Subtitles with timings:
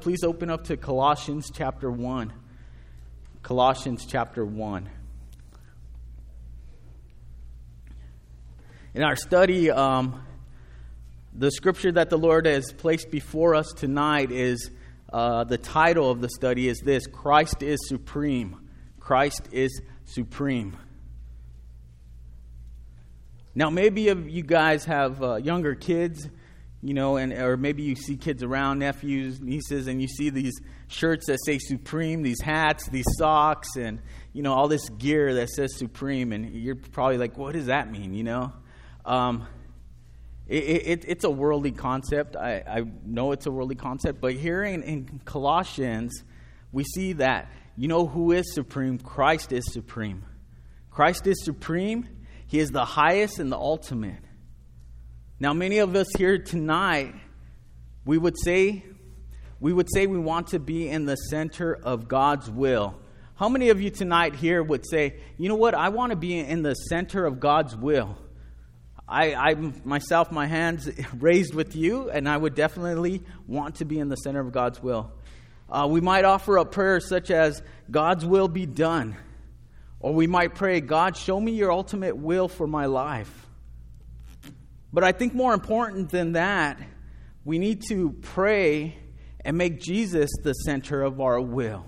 [0.00, 2.32] please open up to Colossians chapter 1.
[3.42, 4.88] Colossians chapter 1.
[8.94, 10.24] In our study, um,
[11.34, 14.70] the scripture that the Lord has placed before us tonight is
[15.12, 18.70] uh, the title of the study is this Christ is supreme.
[19.00, 20.78] Christ is supreme.
[23.54, 26.26] Now, maybe of you guys have uh, younger kids
[26.82, 30.54] you know, and or maybe you see kids around, nephews, nieces, and you see these
[30.88, 34.00] shirts that say Supreme, these hats, these socks, and
[34.32, 37.90] you know all this gear that says Supreme, and you're probably like, what does that
[37.90, 38.14] mean?
[38.14, 38.52] You know,
[39.04, 39.46] um,
[40.46, 42.34] it, it, it's a worldly concept.
[42.34, 46.24] I, I, know it's a worldly concept, but here in, in Colossians,
[46.72, 48.98] we see that you know who is supreme?
[48.98, 50.24] Christ is supreme.
[50.90, 52.08] Christ is supreme.
[52.46, 54.24] He is the highest and the ultimate.
[55.42, 57.14] Now, many of us here tonight,
[58.04, 58.84] we would say,
[59.58, 62.94] we would say we want to be in the center of God's will.
[63.36, 66.38] How many of you tonight here would say, you know what, I want to be
[66.38, 68.18] in the center of God's will?
[69.08, 73.98] I, I myself, my hands raised with you, and I would definitely want to be
[73.98, 75.10] in the center of God's will.
[75.70, 79.16] Uh, we might offer up prayers such as, God's will be done.
[80.00, 83.39] Or we might pray, God, show me your ultimate will for my life.
[84.92, 86.80] But I think more important than that,
[87.44, 88.96] we need to pray
[89.44, 91.86] and make Jesus the center of our will,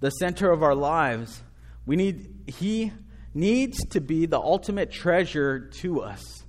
[0.00, 1.42] the center of our lives.
[1.86, 2.92] We need, he
[3.34, 6.44] needs to be the ultimate treasure to us.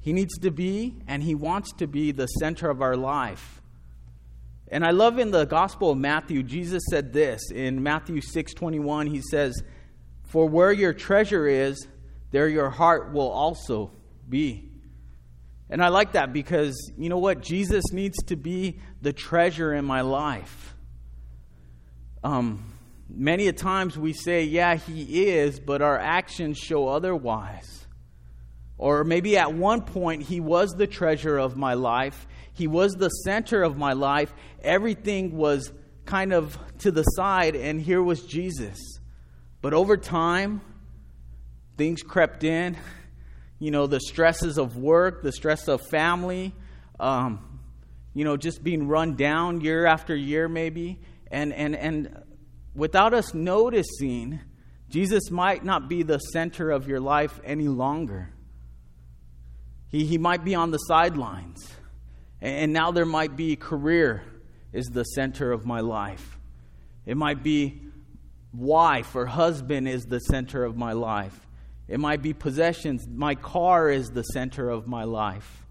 [0.00, 3.62] He needs to be, and he wants to be, the center of our life.
[4.68, 9.06] And I love in the Gospel of Matthew, Jesus said this in Matthew 6 21.
[9.06, 9.62] He says,
[10.24, 11.86] For where your treasure is,
[12.30, 13.92] there your heart will also
[14.28, 14.68] be.
[15.70, 17.40] And I like that because, you know what?
[17.40, 20.74] Jesus needs to be the treasure in my life.
[22.22, 22.74] Um,
[23.08, 27.86] many a times we say, yeah, he is, but our actions show otherwise.
[28.76, 33.08] Or maybe at one point he was the treasure of my life, he was the
[33.08, 34.34] center of my life.
[34.62, 35.72] Everything was
[36.04, 38.78] kind of to the side, and here was Jesus.
[39.62, 40.60] But over time,
[41.78, 42.76] things crept in
[43.62, 46.52] you know, the stresses of work, the stress of family,
[46.98, 47.60] um,
[48.12, 50.98] you know, just being run down year after year, maybe.
[51.30, 52.24] And, and, and
[52.74, 54.40] without us noticing,
[54.88, 58.30] Jesus might not be the center of your life any longer.
[59.90, 61.64] He, he might be on the sidelines.
[62.40, 64.24] And now there might be career
[64.72, 66.36] is the center of my life.
[67.06, 67.80] It might be
[68.52, 71.46] wife or husband is the center of my life.
[71.88, 73.06] It might be possessions.
[73.08, 75.64] My car is the center of my life.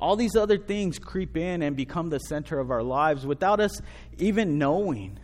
[0.00, 3.80] All these other things creep in and become the center of our lives without us
[4.16, 5.18] even knowing.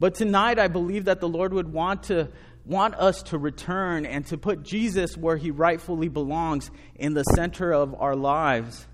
[0.00, 2.28] But tonight I believe that the Lord would want to
[2.64, 7.70] want us to return and to put Jesus where he rightfully belongs in the center
[7.72, 8.86] of our lives.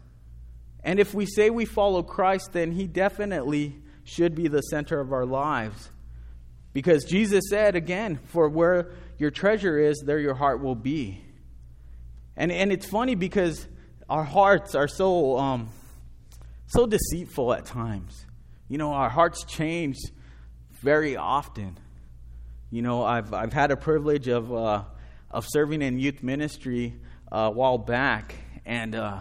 [0.84, 5.12] And if we say we follow Christ, then he definitely should be the center of
[5.12, 5.90] our lives.
[6.74, 8.90] Because Jesus said again, for where
[9.22, 11.22] your treasure is, there your heart will be.
[12.36, 13.68] And, and it's funny because
[14.08, 15.68] our hearts are so, um,
[16.66, 18.26] so deceitful at times.
[18.68, 19.96] You know, our hearts change
[20.82, 21.78] very often.
[22.72, 24.82] You know, I've, I've had a privilege of, uh,
[25.30, 26.96] of serving in youth ministry
[27.30, 28.34] uh, a while back,
[28.66, 29.20] and uh,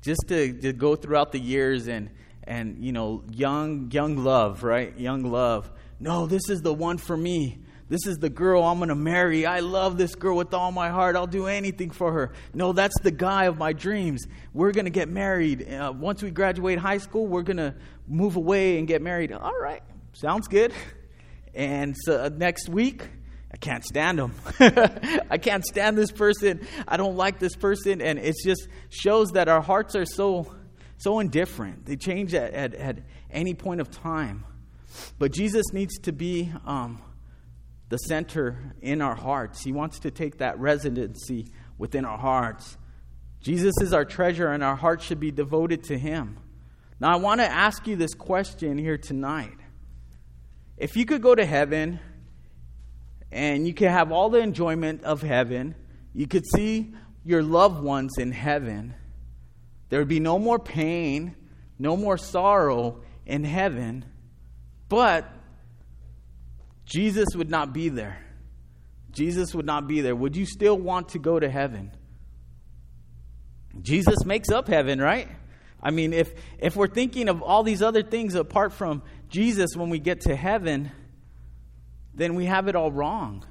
[0.00, 2.10] just to, to go throughout the years and,
[2.44, 4.96] and, you know, young, young love, right?
[4.96, 5.68] Young love.
[5.98, 7.64] No, this is the one for me.
[7.90, 9.44] This is the girl I'm going to marry.
[9.46, 11.16] I love this girl with all my heart.
[11.16, 12.32] I'll do anything for her.
[12.54, 14.26] No, that's the guy of my dreams.
[14.54, 15.68] We're going to get married.
[15.68, 17.74] Uh, once we graduate high school, we're going to
[18.06, 19.32] move away and get married.
[19.32, 20.72] All right, sounds good.
[21.52, 23.08] And so, uh, next week,
[23.52, 24.34] I can't stand him.
[24.60, 26.64] I can't stand this person.
[26.86, 28.00] I don't like this person.
[28.00, 30.54] And it just shows that our hearts are so,
[30.96, 31.86] so indifferent.
[31.86, 32.98] They change at, at, at
[33.32, 34.44] any point of time.
[35.18, 36.52] But Jesus needs to be.
[36.64, 37.02] Um,
[37.90, 39.62] the center in our hearts.
[39.62, 42.78] He wants to take that residency within our hearts.
[43.40, 46.38] Jesus is our treasure, and our hearts should be devoted to Him.
[47.00, 49.56] Now, I want to ask you this question here tonight.
[50.76, 51.98] If you could go to heaven
[53.32, 55.74] and you could have all the enjoyment of heaven,
[56.14, 56.94] you could see
[57.24, 58.94] your loved ones in heaven,
[59.88, 61.34] there would be no more pain,
[61.78, 64.04] no more sorrow in heaven,
[64.88, 65.30] but
[66.90, 68.18] Jesus would not be there.
[69.12, 70.14] Jesus would not be there.
[70.14, 71.92] Would you still want to go to heaven?
[73.80, 75.28] Jesus makes up heaven, right?
[75.80, 79.88] I mean, if, if we're thinking of all these other things apart from Jesus when
[79.88, 80.90] we get to heaven,
[82.12, 83.44] then we have it all wrong.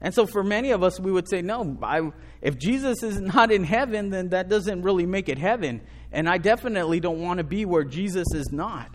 [0.00, 3.50] And so, for many of us, we would say, no, I, if Jesus is not
[3.50, 5.80] in heaven, then that doesn't really make it heaven.
[6.12, 8.94] And I definitely don't want to be where Jesus is not.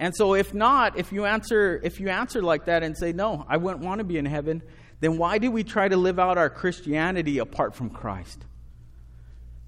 [0.00, 3.44] And so, if not, if you answer, if you answer like that and say, no,
[3.46, 4.62] I wouldn't want to be in heaven,
[5.00, 8.42] then why do we try to live out our Christianity apart from Christ?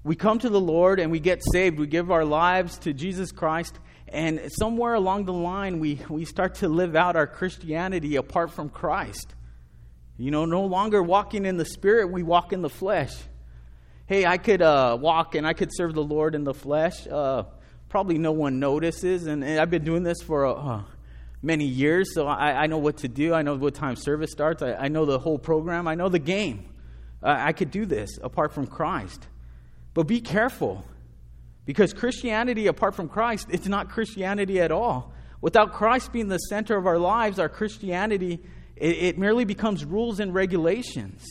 [0.03, 1.77] We come to the Lord and we get saved.
[1.77, 3.77] We give our lives to Jesus Christ.
[4.07, 8.69] And somewhere along the line, we, we start to live out our Christianity apart from
[8.69, 9.35] Christ.
[10.17, 13.13] You know, no longer walking in the Spirit, we walk in the flesh.
[14.07, 17.05] Hey, I could uh, walk and I could serve the Lord in the flesh.
[17.07, 17.43] Uh,
[17.93, 19.27] probably no one notices.
[19.27, 20.81] And, and I've been doing this for uh,
[21.43, 23.35] many years, so I, I, know what to do.
[23.35, 24.63] I know what time service starts.
[24.63, 25.87] I, I know the whole program.
[25.87, 26.65] I know the game.
[27.21, 29.27] I could do this apart from Christ.
[29.93, 30.83] But be careful
[31.67, 35.13] because Christianity, apart from Christ, it's not Christianity at all.
[35.39, 38.39] Without Christ being the center of our lives, our Christianity,
[38.75, 41.23] it, it merely becomes rules and regulations.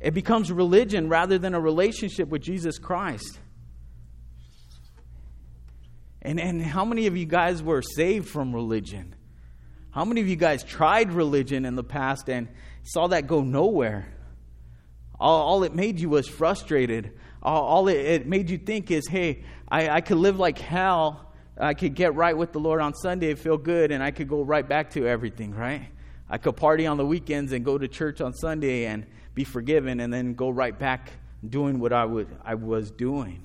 [0.00, 3.38] It becomes religion rather than a relationship with Jesus Christ.
[6.22, 9.14] And, and how many of you guys were saved from religion?
[9.90, 12.48] How many of you guys tried religion in the past and
[12.82, 14.08] saw that go nowhere?
[15.18, 17.18] All, all it made you was frustrated.
[17.42, 21.32] All, all it, it, made you think is, hey, I, I could live like hell.
[21.56, 24.28] I could get right with the Lord on Sunday and feel good, and I could
[24.28, 25.88] go right back to everything, right?
[26.30, 29.98] I could party on the weekends and go to church on Sunday and be forgiven,
[30.00, 31.10] and then go right back
[31.48, 33.44] doing what I, would, I was doing.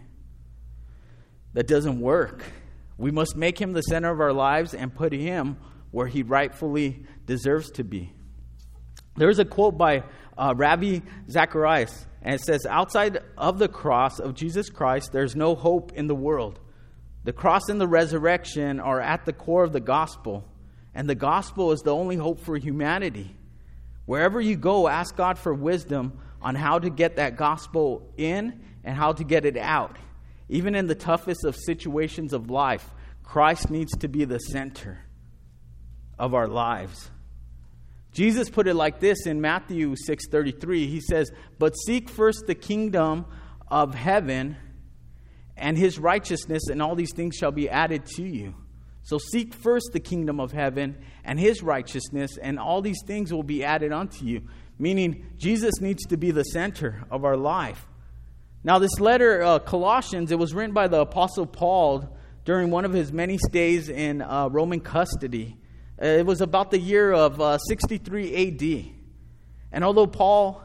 [1.54, 2.44] That doesn't work.
[3.04, 5.58] We must make him the center of our lives and put him
[5.92, 8.14] where he rightfully deserves to be.
[9.18, 10.04] There's a quote by
[10.38, 15.54] uh, Ravi Zacharias, and it says, Outside of the cross of Jesus Christ, there's no
[15.54, 16.62] hope in the world.
[17.26, 20.46] The cross and the resurrection are at the core of the gospel,
[20.96, 23.36] and the gospel is the only hope for humanity.
[24.06, 28.96] Wherever you go, ask God for wisdom on how to get that gospel in and
[28.96, 29.98] how to get it out.
[30.50, 32.92] Even in the toughest of situations of life,
[33.24, 35.00] Christ needs to be the center
[36.20, 37.10] of our lives.
[38.12, 40.88] Jesus put it like this in Matthew 6:33.
[40.88, 43.26] He says, "But seek first the kingdom
[43.70, 44.58] of heaven
[45.58, 48.54] and his righteousness, and all these things shall be added to you."
[49.02, 53.44] So seek first the kingdom of heaven and his righteousness, and all these things will
[53.44, 54.44] be added unto you.
[54.78, 57.88] Meaning, Jesus needs to be the center of our life.
[58.66, 62.08] Now, this letter, uh, Colossians, it was written by the Apostle Paul
[62.46, 65.58] during one of his many stays in uh, Roman custody.
[66.02, 68.86] Uh, it was about the year of uh, 63 AD.
[69.74, 70.64] And although Paul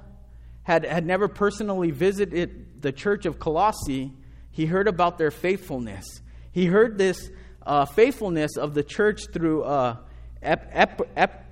[0.63, 4.13] had, had never personally visited the church of Colossae,
[4.53, 6.05] he heard about their faithfulness.
[6.53, 7.29] He heard this
[7.67, 9.97] uh, faithfulness of the church through uh,
[10.41, 11.45] Ep- Ep- Ep-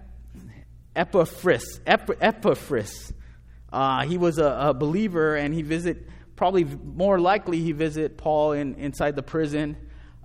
[0.94, 1.80] Epaphras.
[1.84, 3.12] Ep- Epaphras.
[4.06, 8.74] He was a, a, believer, and he visit probably more likely he visit Paul in,
[8.76, 9.76] inside the prison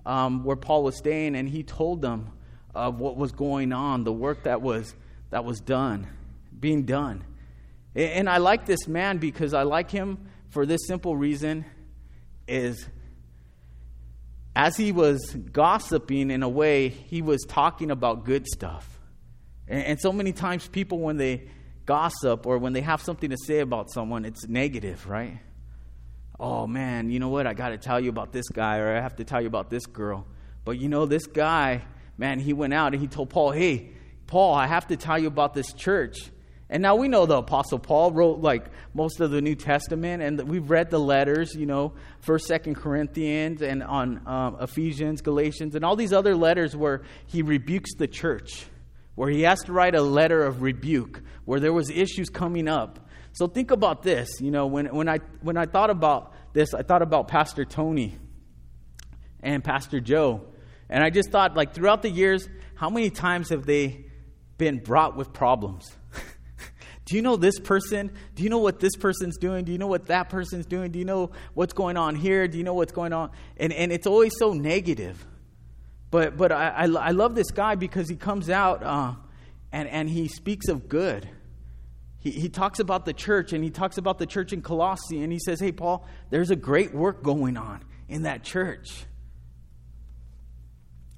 [0.06, 2.30] um, where Paul was staying, and he told them
[2.74, 4.94] of what was going on, the work that was
[5.30, 6.06] that was done,
[6.58, 7.24] being done.
[7.94, 11.64] And I like this man because I like him for this simple reason
[12.48, 12.86] is
[14.54, 18.88] as he was gossiping in a way, he was talking about good stuff.
[19.68, 21.48] And, so many times people when they
[21.86, 25.38] gossip or when they have something to say about someone, it's negative, right?
[26.44, 27.46] Oh man, you know what?
[27.46, 29.70] I got to tell you about this guy or I have to tell you about
[29.70, 30.26] this girl.
[30.64, 31.82] But you know, this guy,
[32.18, 33.90] man, he went out and he told Paul, hey,
[34.26, 36.18] Paul, I have to tell you about this church.
[36.68, 40.48] And now we know the Apostle Paul wrote like most of the New Testament, and
[40.48, 45.84] we've read the letters, you know, First, Second Corinthians, and on um, Ephesians, Galatians, and
[45.84, 48.66] all these other letters where he rebukes the church,
[49.14, 52.98] where he has to write a letter of rebuke, where there was issues coming up.
[53.32, 56.82] So think about this, you know, when when I when I thought about this, I
[56.82, 58.18] thought about Pastor Tony
[59.42, 60.42] and Pastor Joe.
[60.88, 64.04] And I just thought, like, throughout the years, how many times have they
[64.58, 65.90] been brought with problems?
[67.06, 68.12] Do you know this person?
[68.34, 69.64] Do you know what this person's doing?
[69.64, 70.92] Do you know what that person's doing?
[70.92, 72.46] Do you know what's going on here?
[72.46, 73.30] Do you know what's going on?
[73.56, 75.26] And, and it's always so negative.
[76.10, 79.14] But, but I, I, I love this guy because he comes out uh,
[79.72, 81.28] and, and he speaks of good.
[82.22, 85.32] He, he talks about the church and he talks about the church in Colossae and
[85.32, 89.04] he says, Hey, Paul, there's a great work going on in that church.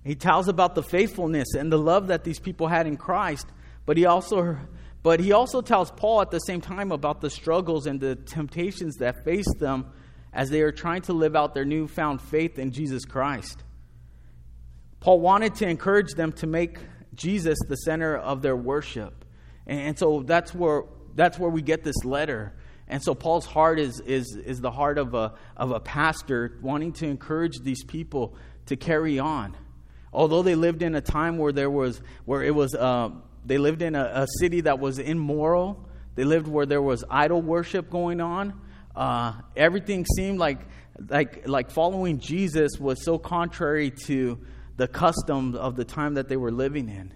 [0.03, 3.47] He tells about the faithfulness and the love that these people had in Christ,
[3.87, 4.57] but he also
[5.03, 8.97] but he also tells Paul at the same time about the struggles and the temptations
[8.97, 9.93] that faced them
[10.33, 13.63] as they are trying to live out their newfound faith in Jesus Christ.
[15.01, 16.79] Paul wanted to encourage them to make
[17.15, 19.24] Jesus the center of their worship.
[19.67, 22.55] And so that's where, that's where we get this letter.
[22.87, 26.93] And so Paul's heart is, is, is the heart of a, of a pastor wanting
[26.95, 29.57] to encourage these people to carry on.
[30.13, 33.11] Although they lived in a time where there was, where it was, uh,
[33.45, 35.89] they lived in a, a, city that was immoral.
[36.15, 38.61] They lived where there was idol worship going on.
[38.95, 40.61] Uh, everything seemed like,
[41.09, 44.39] like, like following Jesus was so contrary to
[44.77, 47.13] the customs of the time that they were living in.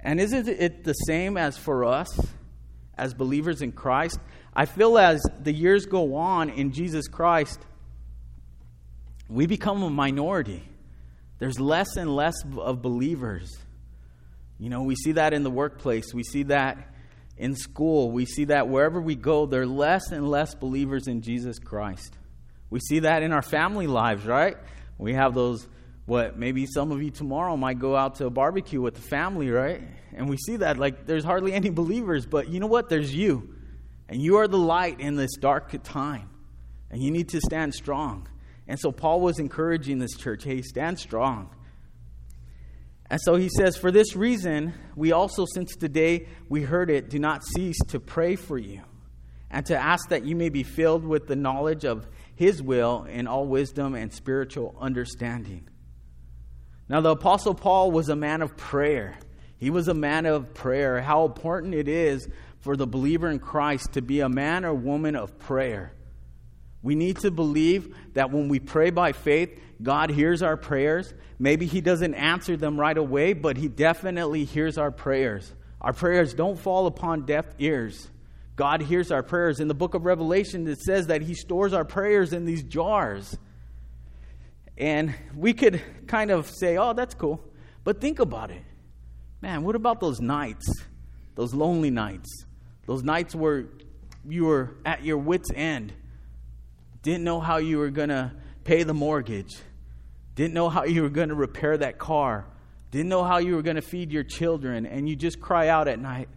[0.00, 2.08] And isn't it the same as for us
[2.96, 4.18] as believers in Christ?
[4.54, 7.60] I feel as the years go on in Jesus Christ,
[9.28, 10.68] we become a minority.
[11.38, 13.56] There's less and less of believers.
[14.58, 16.78] You know, we see that in the workplace, we see that
[17.36, 21.22] in school, we see that wherever we go, there are less and less believers in
[21.22, 22.16] Jesus Christ.
[22.68, 24.56] We see that in our family lives, right?
[24.98, 25.68] We have those,
[26.08, 29.50] what, maybe some of you tomorrow might go out to a barbecue with the family,
[29.50, 29.82] right?
[30.14, 32.88] And we see that, like, there's hardly any believers, but you know what?
[32.88, 33.54] There's you.
[34.08, 36.30] And you are the light in this dark time.
[36.90, 38.26] And you need to stand strong.
[38.66, 41.50] And so Paul was encouraging this church hey, stand strong.
[43.10, 47.10] And so he says, For this reason, we also, since the day we heard it,
[47.10, 48.80] do not cease to pray for you
[49.50, 53.26] and to ask that you may be filled with the knowledge of his will in
[53.26, 55.68] all wisdom and spiritual understanding.
[56.88, 59.18] Now, the Apostle Paul was a man of prayer.
[59.58, 61.02] He was a man of prayer.
[61.02, 62.28] How important it is
[62.60, 65.92] for the believer in Christ to be a man or woman of prayer.
[66.82, 71.12] We need to believe that when we pray by faith, God hears our prayers.
[71.38, 75.52] Maybe He doesn't answer them right away, but He definitely hears our prayers.
[75.80, 78.08] Our prayers don't fall upon deaf ears.
[78.56, 79.60] God hears our prayers.
[79.60, 83.36] In the book of Revelation, it says that He stores our prayers in these jars.
[84.78, 87.44] And we could kind of say, oh, that's cool.
[87.82, 88.62] But think about it.
[89.42, 90.66] Man, what about those nights?
[91.34, 92.44] Those lonely nights?
[92.86, 93.66] Those nights where
[94.26, 95.92] you were at your wits' end
[97.02, 98.32] didn't know how you were going to
[98.64, 99.56] pay the mortgage,
[100.34, 102.46] didn't know how you were going to repair that car,
[102.90, 105.88] didn't know how you were going to feed your children, and you just cry out
[105.88, 106.28] at night,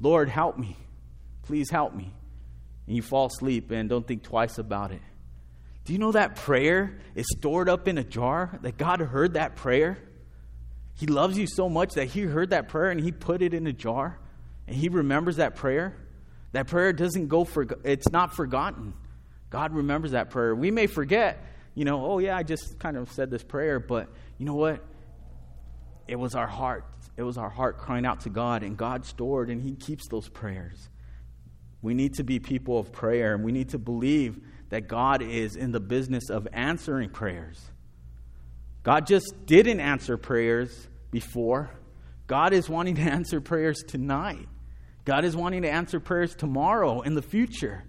[0.00, 0.76] Lord, help me.
[1.42, 2.12] Please help me.
[2.86, 5.00] And you fall asleep and don't think twice about it.
[5.84, 8.58] Do you know that prayer is stored up in a jar?
[8.62, 9.98] That God heard that prayer?
[10.94, 13.66] He loves you so much that He heard that prayer and He put it in
[13.66, 14.18] a jar
[14.66, 15.96] and He remembers that prayer.
[16.52, 18.94] That prayer doesn't go for, it's not forgotten.
[19.50, 20.54] God remembers that prayer.
[20.54, 21.44] We may forget,
[21.74, 24.08] you know, oh, yeah, I just kind of said this prayer, but
[24.38, 24.84] you know what?
[26.06, 26.84] It was our heart.
[27.16, 30.28] It was our heart crying out to God, and God stored, and He keeps those
[30.28, 30.88] prayers.
[31.82, 35.56] We need to be people of prayer, and we need to believe that God is
[35.56, 37.60] in the business of answering prayers.
[38.82, 41.70] God just didn't answer prayers before.
[42.26, 44.48] God is wanting to answer prayers tonight.
[45.04, 47.84] God is wanting to answer prayers tomorrow in the future.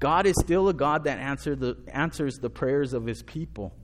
[0.00, 3.74] God is still a God that answer the, answers the prayers of his people.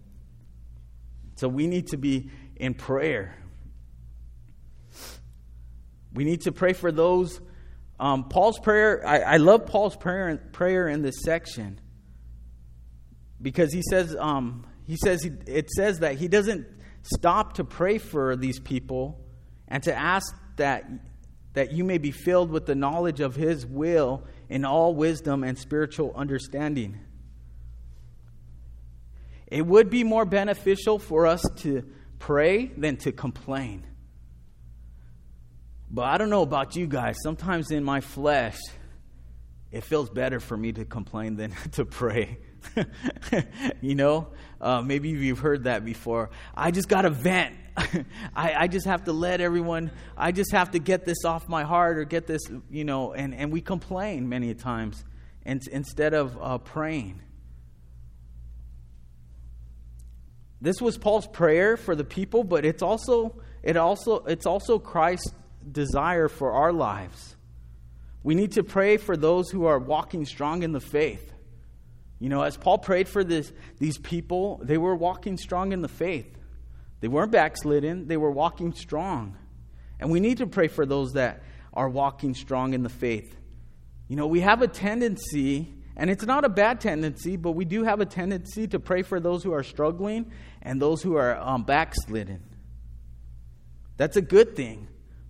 [1.36, 3.36] So we need to be in prayer.
[6.12, 7.40] We need to pray for those.
[7.98, 11.80] Um, Paul's prayer, I, I, love Paul's prayer, prayer in this section
[13.40, 16.66] because he says, um, he says he, it says that he doesn't
[17.02, 19.20] stop to pray for these people
[19.68, 20.84] and to ask that,
[21.54, 25.58] that you may be filled with the knowledge of his will in all wisdom and
[25.58, 27.00] spiritual understanding.
[29.46, 31.84] It would be more beneficial for us to
[32.18, 33.86] pray than to complain.
[35.90, 37.16] But I don't know about you guys.
[37.22, 38.58] Sometimes in my flesh,
[39.70, 42.38] it feels better for me to complain than to pray.
[43.80, 44.28] you know,
[44.61, 46.30] uh, maybe you've heard that before.
[46.54, 47.56] I just got to vent.
[48.37, 51.64] I, I just have to let everyone, I just have to get this off my
[51.64, 55.04] heart or get this, you know, and, and we complain many times
[55.44, 57.21] and, instead of uh, praying.
[60.61, 65.33] This was Paul's prayer for the people, but it's also, it also, it's also Christ's
[65.71, 67.37] desire for our lives.
[68.23, 71.33] We need to pray for those who are walking strong in the faith.
[72.25, 75.88] You know, as Paul prayed for this, these people, they were walking strong in the
[75.88, 76.38] faith.
[77.00, 79.37] They weren't backslidden, they were walking strong.
[80.00, 81.43] And we need to pray for those that
[81.75, 83.37] are walking strong in the faith.
[84.09, 87.85] You know, we have a tendency, and it's not a bad tendency, but we do
[87.85, 91.64] have a tendency to pray for those who are struggling and those who are um,
[91.64, 92.43] backslidden.
[93.99, 94.88] That's a good thing.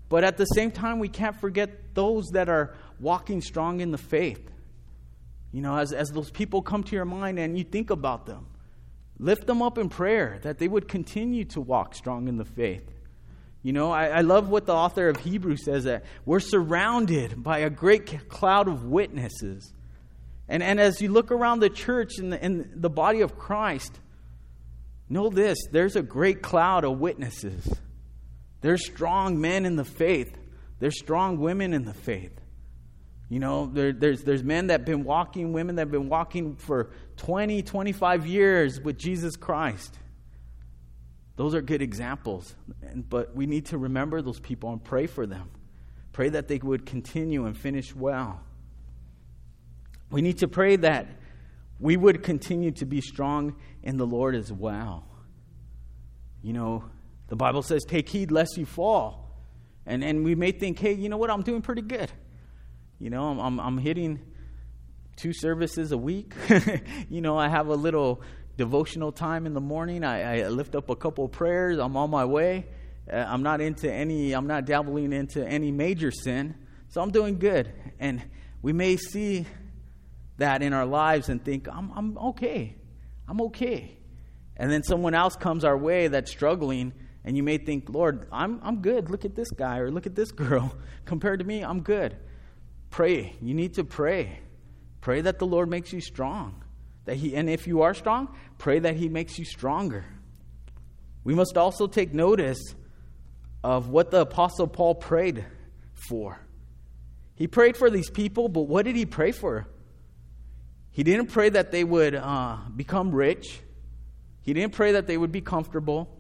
[0.09, 3.99] But at the same time, we can't forget those that are walking strong in the
[3.99, 4.49] faith.
[5.55, 8.49] You know, as, as those people come to your mind and you think about them,
[9.21, 12.91] lift them up in prayer that they would continue to walk strong in the faith.
[13.63, 17.59] You know, I, I love what the author of Hebrews says that we're surrounded by
[17.61, 19.73] a great cloud of witnesses.
[20.49, 24.01] And, and as you look around the church and the, and the body of Christ,
[25.09, 27.73] know this there's a great cloud of witnesses.
[28.61, 30.37] There's strong men in the faith,
[30.81, 32.41] there's strong women in the faith.
[33.29, 36.57] You know, there, there's, there's men that have been walking, women that have been walking
[36.57, 39.99] for 20, 25 years with Jesus Christ.
[41.37, 42.55] Those are good examples.
[43.09, 45.51] But we need to remember those people and pray for them.
[46.13, 48.41] Pray that they would continue and finish well.
[50.11, 51.09] We need to pray that
[51.81, 55.05] we would continue to be strong in the Lord as well.
[56.43, 56.85] You know,
[57.29, 59.43] the Bible says, take heed lest you fall.
[59.87, 61.31] And, and we may think, hey, you know what?
[61.31, 62.13] I'm doing pretty good.
[62.99, 64.21] You know, I'm, I'm, I'm hitting
[65.17, 66.35] two services a week.
[67.09, 68.23] you know, I have a little
[68.57, 70.05] devotional time in the morning.
[70.05, 71.79] I, I lift up a couple prayers.
[71.79, 72.67] I'm on my way.
[73.11, 76.55] Uh, I'm not into any, I'm not dabbling into any major sin.
[76.89, 77.73] So I'm doing good.
[77.99, 78.23] And
[78.63, 79.47] we may see
[80.39, 82.77] that in our lives and think, I'm, I'm okay.
[83.29, 83.99] I'm okay.
[84.57, 86.93] And then someone else comes our way that's struggling,
[87.25, 89.11] and you may think, Lord, I'm, I'm good.
[89.11, 90.75] Look at this guy or look at this girl.
[91.05, 92.17] Compared to me, I'm good.
[92.95, 93.35] Pray.
[93.43, 94.39] You need to pray.
[95.01, 96.63] Pray that the Lord makes you strong.
[97.07, 100.05] That he, and if you are strong, pray that He makes you stronger.
[101.25, 102.61] We must also take notice
[103.65, 105.45] of what the Apostle Paul prayed
[106.09, 106.39] for.
[107.35, 109.67] He prayed for these people, but what did he pray for?
[110.93, 113.59] He didn't pray that they would uh, become rich.
[114.43, 116.17] He didn't pray that they would be comfortable.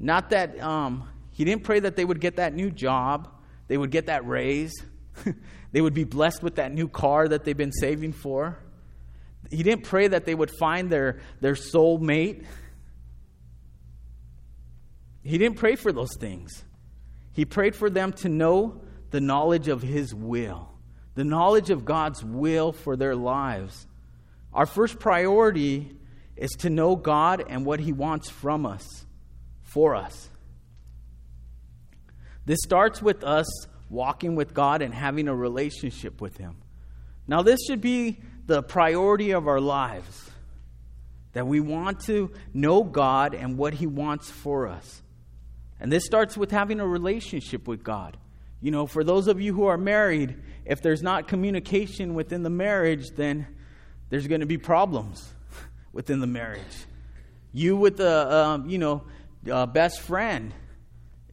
[0.00, 3.28] Not that um, he didn't pray that they would get that new job,
[3.68, 4.72] they would get that raise,
[5.72, 8.58] they would be blessed with that new car that they've been saving for.
[9.50, 12.44] He didn't pray that they would find their, their soul mate.
[15.22, 16.64] He didn't pray for those things.
[17.32, 20.68] He prayed for them to know the knowledge of His will,
[21.14, 23.86] the knowledge of God's will for their lives.
[24.52, 25.96] Our first priority
[26.36, 29.06] is to know God and what He wants from us,
[29.62, 30.30] for us.
[32.44, 33.46] This starts with us
[33.92, 36.56] walking with God and having a relationship with Him.
[37.28, 40.30] Now, this should be the priority of our lives.
[41.34, 45.02] That we want to know God and what He wants for us.
[45.78, 48.16] And this starts with having a relationship with God.
[48.60, 52.50] You know, for those of you who are married, if there's not communication within the
[52.50, 53.46] marriage, then
[54.08, 55.32] there's going to be problems
[55.92, 56.86] within the marriage.
[57.52, 59.04] You with the, um, you know,
[59.50, 60.54] uh, best friend.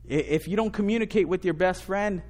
[0.08, 2.24] If you don't communicate with your best friend,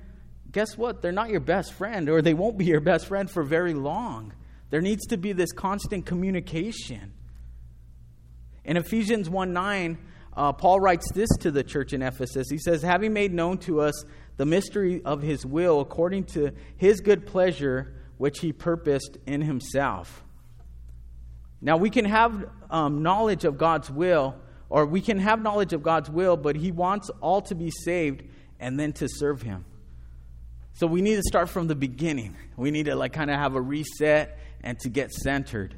[0.51, 1.01] guess what?
[1.01, 4.33] They're not your best friend, or they won't be your best friend for very long.
[4.69, 7.13] There needs to be this constant communication.
[8.63, 9.97] In Ephesians 1 9,
[10.35, 12.47] uh, Paul writes this to the church in Ephesus.
[12.49, 14.03] He says, Having made known to us
[14.37, 20.23] the mystery of his will according to his good pleasure, which he purposed in himself.
[21.61, 24.35] Now, we can have um, knowledge of God's will,
[24.69, 28.23] or we can have knowledge of God's will, but he wants all to be saved
[28.59, 29.65] and then to serve him.
[30.73, 32.35] So we need to start from the beginning.
[32.55, 35.75] We need to like kind of have a reset and to get centered.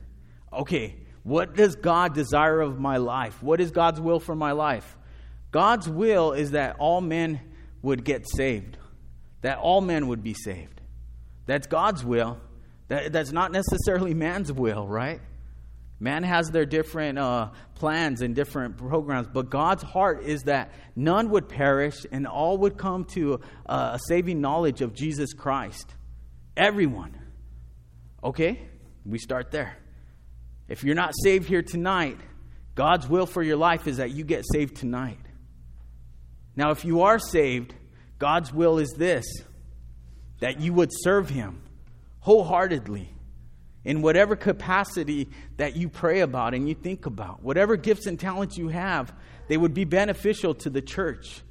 [0.54, 3.42] Okay, what does God desire of my life?
[3.42, 4.98] What is God's will for my life?
[5.52, 7.42] God's will is that all men
[7.82, 8.78] would get saved,
[9.42, 10.82] that all men would be saved.
[11.46, 12.40] That's God's will.
[12.88, 15.22] That, that's not necessarily man's will, right?
[16.02, 21.30] Man has their different uh, plans and different programs, but God's heart is that none
[21.30, 25.94] would perish and all would come to uh, a saving knowledge of Jesus Christ.
[26.58, 27.16] Everyone.
[28.24, 28.68] Okay?
[29.06, 29.78] We start there.
[30.68, 32.18] If you're not saved here tonight,
[32.74, 35.20] God's will for your life is that you get saved tonight.
[36.56, 37.76] Now, if you are saved,
[38.18, 39.26] God's will is this
[40.40, 41.62] that you would serve Him
[42.22, 43.14] wholeheartedly
[43.84, 47.42] in whatever capacity that you pray about and you think about.
[47.42, 49.14] Whatever gifts and talents you have,
[49.48, 51.42] they would be beneficial to the church,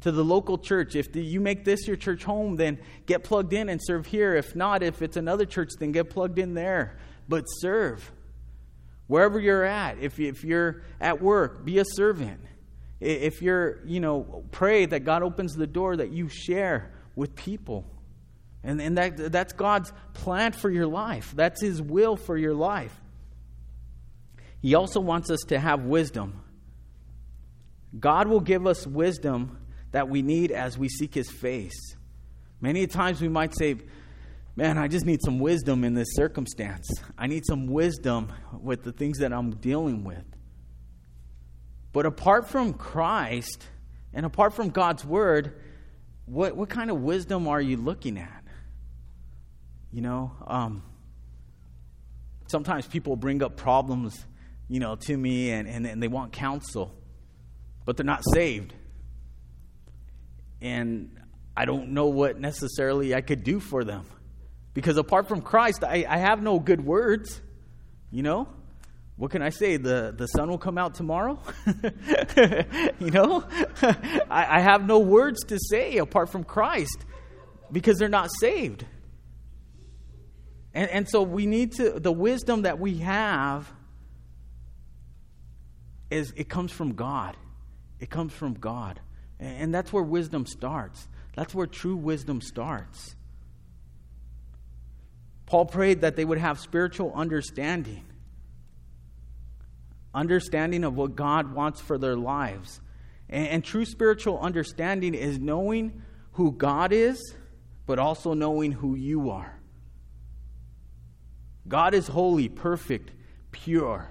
[0.00, 0.96] to the local church.
[0.96, 4.34] If you make this your church home, then get plugged in and serve here.
[4.34, 6.98] If not, if it's another church, then get plugged in there.
[7.28, 8.10] But serve.
[9.06, 12.40] Wherever you're at, if, if you're at work, be a servant.
[13.00, 17.84] If you're, you know, pray that God opens the door that you share with people.
[18.68, 21.32] And, and that, that's God's plan for your life.
[21.34, 22.94] That's His will for your life.
[24.60, 26.42] He also wants us to have wisdom.
[27.98, 29.58] God will give us wisdom
[29.92, 31.96] that we need as we seek His face.
[32.60, 33.76] Many times we might say,
[34.54, 36.86] man, I just need some wisdom in this circumstance.
[37.16, 40.26] I need some wisdom with the things that I'm dealing with.
[41.94, 43.66] But apart from Christ
[44.12, 45.58] and apart from God's word,
[46.26, 48.37] what, what kind of wisdom are you looking at?
[49.92, 50.82] You know, um,
[52.48, 54.26] sometimes people bring up problems,
[54.68, 56.94] you know, to me and, and, and they want counsel,
[57.84, 58.74] but they're not saved.
[60.60, 61.16] And
[61.56, 64.04] I don't know what necessarily I could do for them.
[64.74, 67.40] Because apart from Christ, I, I have no good words.
[68.10, 68.48] You know?
[69.16, 69.76] What can I say?
[69.76, 71.40] The, the sun will come out tomorrow?
[73.00, 73.44] you know?
[74.30, 77.04] I, I have no words to say apart from Christ
[77.72, 78.84] because they're not saved.
[80.78, 83.68] And, and so we need to, the wisdom that we have
[86.08, 87.36] is it comes from God.
[87.98, 89.00] It comes from God.
[89.40, 91.08] And, and that's where wisdom starts.
[91.34, 93.16] That's where true wisdom starts.
[95.46, 98.04] Paul prayed that they would have spiritual understanding
[100.14, 102.80] understanding of what God wants for their lives.
[103.28, 107.34] And, and, true spiritual understanding is knowing who God is,
[107.84, 109.57] but also knowing who you are.
[111.68, 113.10] God is holy, perfect,
[113.52, 114.10] pure.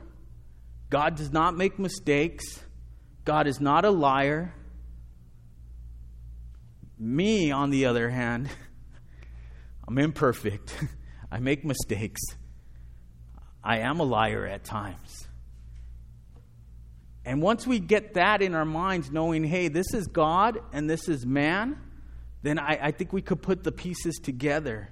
[0.90, 2.46] God does not make mistakes.
[3.26, 4.54] God is not a liar.
[6.98, 8.50] Me, on the other hand,
[9.88, 10.76] I'm imperfect.
[11.32, 12.22] I make mistakes.
[13.64, 15.28] I am a liar at times.
[17.26, 21.10] And once we get that in our minds, knowing, hey, this is God and this
[21.10, 21.78] is man,
[22.42, 24.90] then I, I think we could put the pieces together.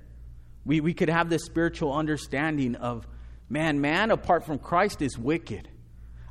[0.66, 3.08] We, we could have this spiritual understanding of,
[3.50, 5.70] man, man apart from Christ is wicked.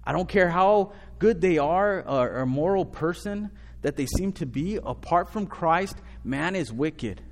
[0.04, 3.50] I don't care how good they are or moral person
[3.82, 7.22] that they seem to be, apart from Christ, man is wicked.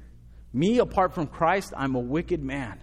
[0.52, 2.78] Me, apart from Christ, I'm a wicked man.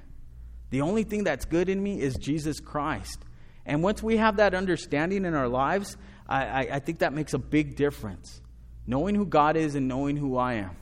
[0.72, 3.20] The only thing that's good in me is Jesus Christ.
[3.66, 7.36] And once we have that understanding in our lives, I, I, I, think that makes
[7.36, 8.42] a big difference.
[8.88, 10.76] Knowing who God is and knowing who I am.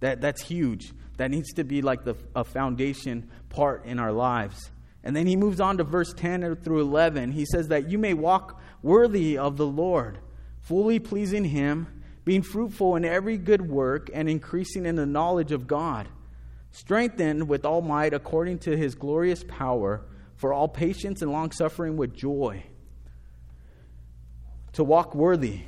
[0.00, 0.92] That, that's huge.
[1.16, 4.70] That needs to be like the, a foundation part in our lives.
[5.02, 7.32] And then he moves on to verse 10 through 11.
[7.32, 10.18] He says that you may walk worthy of the Lord,
[10.62, 15.66] fully pleasing him, being fruitful in every good work, and increasing in the knowledge of
[15.66, 16.08] God
[16.74, 21.96] strengthened with all might according to his glorious power, for all patience and long suffering
[21.96, 22.64] with joy.
[24.72, 25.60] To walk worthy,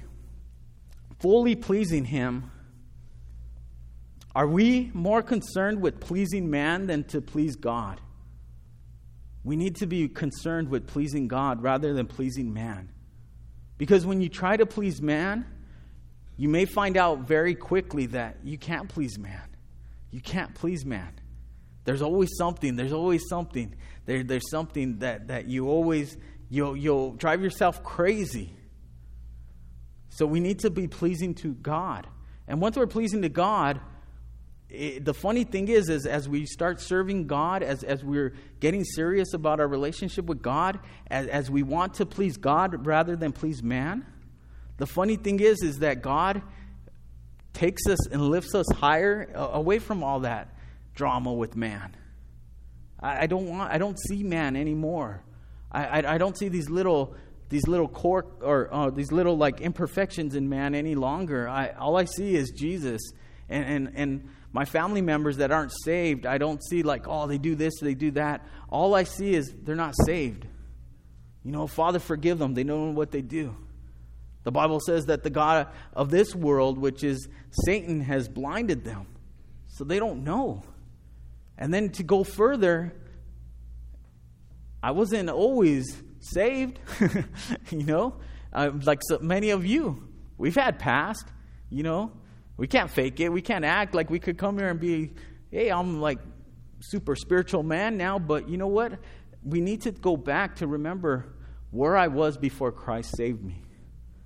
[1.21, 2.51] fully pleasing him.
[4.37, 8.03] Are we more concerned with pleasing man than to please God?
[9.44, 12.90] We need to be concerned with pleasing God rather than pleasing man.
[13.79, 15.46] Because when you try to please man,
[16.37, 19.57] you may find out very quickly that you can't please man.
[20.11, 21.14] You can't please man.
[21.85, 22.77] There's always something.
[22.77, 23.75] There's always something.
[24.05, 26.14] There, there's something that, that you always,
[26.51, 28.55] you'll, you'll drive yourself crazy.
[30.11, 32.07] So we need to be pleasing to God.
[32.46, 33.81] And once we're pleasing to God,
[34.68, 38.85] it, the funny thing is, is as we start serving God, as, as we're getting
[38.85, 43.33] serious about our relationship with God, as, as we want to please God rather than
[43.33, 44.05] please man,
[44.79, 46.42] the funny thing is, is that God
[47.52, 50.55] takes us and lifts us higher away from all that
[50.94, 51.96] drama with man.
[53.00, 53.72] I, I don't want.
[53.72, 55.22] I don't see man anymore.
[55.72, 57.14] I, I, I don't see these little
[57.48, 61.48] these little core or uh, these little like imperfections in man any longer.
[61.48, 63.00] I, all I see is Jesus
[63.48, 66.25] and, and and my family members that aren't saved.
[66.25, 68.47] I don't see like oh they do this they do that.
[68.71, 70.47] All I see is they're not saved.
[71.45, 72.55] You know, Father, forgive them.
[72.55, 73.55] They don't know what they do.
[74.45, 77.29] The Bible says that the God of this world, which is
[77.66, 79.07] Satan, has blinded them.
[79.69, 80.62] So they don't know.
[81.59, 82.95] And then to go further,
[84.83, 86.79] I wasn't always saved,
[87.71, 88.14] you know,
[88.55, 90.09] uh, like so many of you.
[90.38, 91.27] We've had past,
[91.69, 92.12] you know.
[92.57, 93.29] We can't fake it.
[93.31, 95.12] We can't act like we could come here and be,
[95.51, 96.19] hey, I'm like
[96.81, 98.99] super spiritual man now, but you know what?
[99.45, 101.35] We need to go back to remember
[101.71, 103.62] where I was before Christ saved me.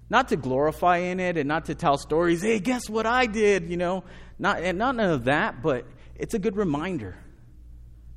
[0.08, 3.70] Not to glorify in it and not to tell stories, hey, guess what I did,
[3.70, 4.04] you know?
[4.38, 7.16] Not, and not none of that, but it's a good reminder.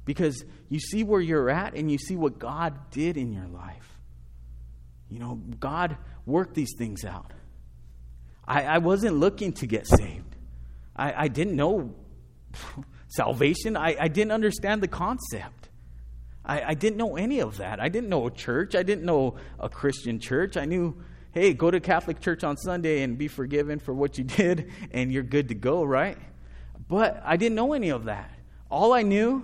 [0.06, 3.88] Because you see where you're at and you see what God did in your life.
[5.10, 7.32] You know, God worked these things out.
[8.48, 10.36] I, I wasn't looking to get saved.
[10.96, 11.96] I, I didn't know
[13.08, 13.78] salvation.
[13.78, 15.70] I, I didn't understand the concept.
[16.46, 17.80] I, I didn't know any of that.
[17.80, 18.76] I didn't know a church.
[18.76, 20.58] I didn't know a Christian church.
[20.58, 21.04] I knew
[21.34, 25.12] hey, go to Catholic church on Sunday and be forgiven for what you did, and
[25.12, 26.18] you're good to go, right?
[26.88, 28.32] But I didn't know any of that.
[28.70, 29.44] All I knew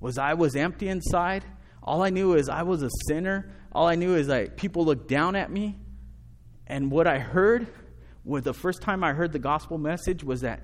[0.00, 1.44] was I was empty inside.
[1.82, 3.50] All I knew is I was a sinner.
[3.72, 5.78] All I knew is like people looked down at me.
[6.66, 7.66] And what I heard
[8.28, 10.62] was the first time I heard the gospel message was that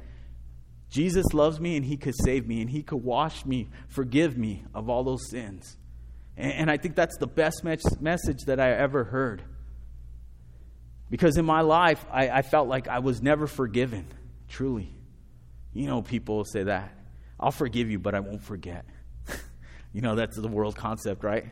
[0.91, 4.65] Jesus loves me and he could save me and he could wash me, forgive me
[4.75, 5.77] of all those sins.
[6.37, 9.43] And, and I think that's the best me- message that I ever heard.
[11.11, 14.07] Because in my life, I, I felt like I was never forgiven,
[14.49, 14.95] truly.
[15.73, 16.93] You know, people say that.
[17.39, 18.85] I'll forgive you, but I won't forget.
[19.93, 21.47] you know, that's the world concept, right?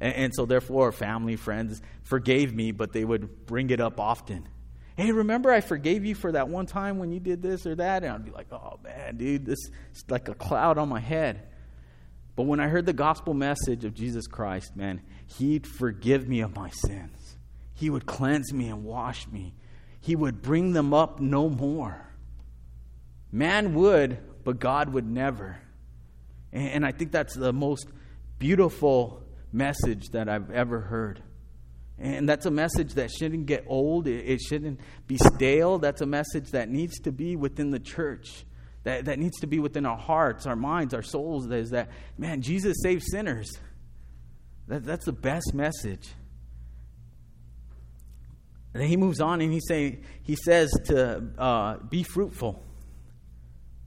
[0.00, 4.48] And, and, so, therefore, family, friends forgave me, but they would bring it up often.
[4.96, 8.04] Hey, remember I forgave you for that one time when you did this or that?
[8.04, 9.58] And I'd be like, oh man, dude, this
[9.94, 11.48] is like a cloud on my head.
[12.36, 15.00] But when I heard the gospel message of Jesus Christ, man,
[15.38, 17.36] He'd forgive me of my sins.
[17.74, 19.54] He would cleanse me and wash me.
[20.00, 22.06] He would bring them up no more.
[23.32, 25.58] Man would, but God would never.
[26.52, 27.88] And I think that's the most
[28.38, 31.20] beautiful message that I've ever heard.
[31.98, 35.78] And that's a message that shouldn't get old, it shouldn't be stale.
[35.78, 38.44] That's a message that needs to be within the church,
[38.82, 41.46] that, that needs to be within our hearts, our minds, our souls.
[41.46, 43.48] That is that, man, Jesus saves sinners.
[44.66, 46.10] That, that's the best message.
[48.72, 52.60] And then he moves on and he say he says to uh, be fruitful.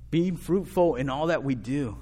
[0.10, 1.98] Be fruitful in all that we do.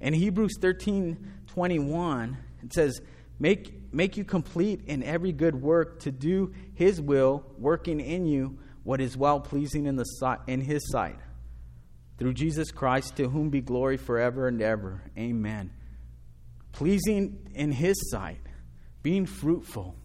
[0.00, 3.00] In Hebrews 13 21, it says,
[3.38, 8.58] Make, make you complete in every good work to do his will, working in you
[8.82, 11.18] what is well pleasing in, the, in his sight.
[12.18, 15.02] Through Jesus Christ, to whom be glory forever and ever.
[15.18, 15.72] Amen.
[16.72, 18.40] Pleasing in his sight,
[19.02, 19.96] being fruitful.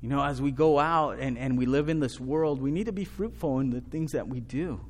[0.00, 2.86] You know, as we go out and, and we live in this world, we need
[2.86, 4.80] to be fruitful in the things that we do.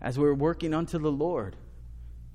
[0.00, 1.56] As we're working unto the Lord.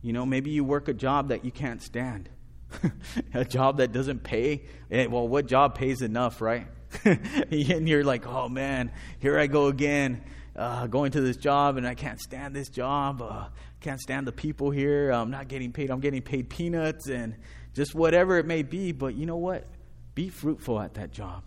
[0.02, 2.30] You know, maybe you work a job that you can't stand,
[3.34, 4.64] a job that doesn't pay.
[4.92, 6.68] Eh, well, what job pays enough, right?
[7.04, 10.24] and you're like, oh man, here I go again,
[10.56, 13.22] uh, going to this job, and I can't stand this job.
[13.22, 13.48] Uh,
[13.82, 15.12] can't stand the people here.
[15.12, 15.92] I'm not getting paid.
[15.92, 17.36] I'm getting paid peanuts and
[17.74, 18.92] just whatever it may be.
[18.92, 19.68] But you know what?
[20.16, 21.44] Be fruitful at that job.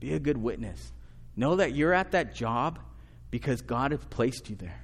[0.00, 0.92] Be a good witness.
[1.36, 2.78] Know that you're at that job
[3.30, 4.80] because God has placed you there.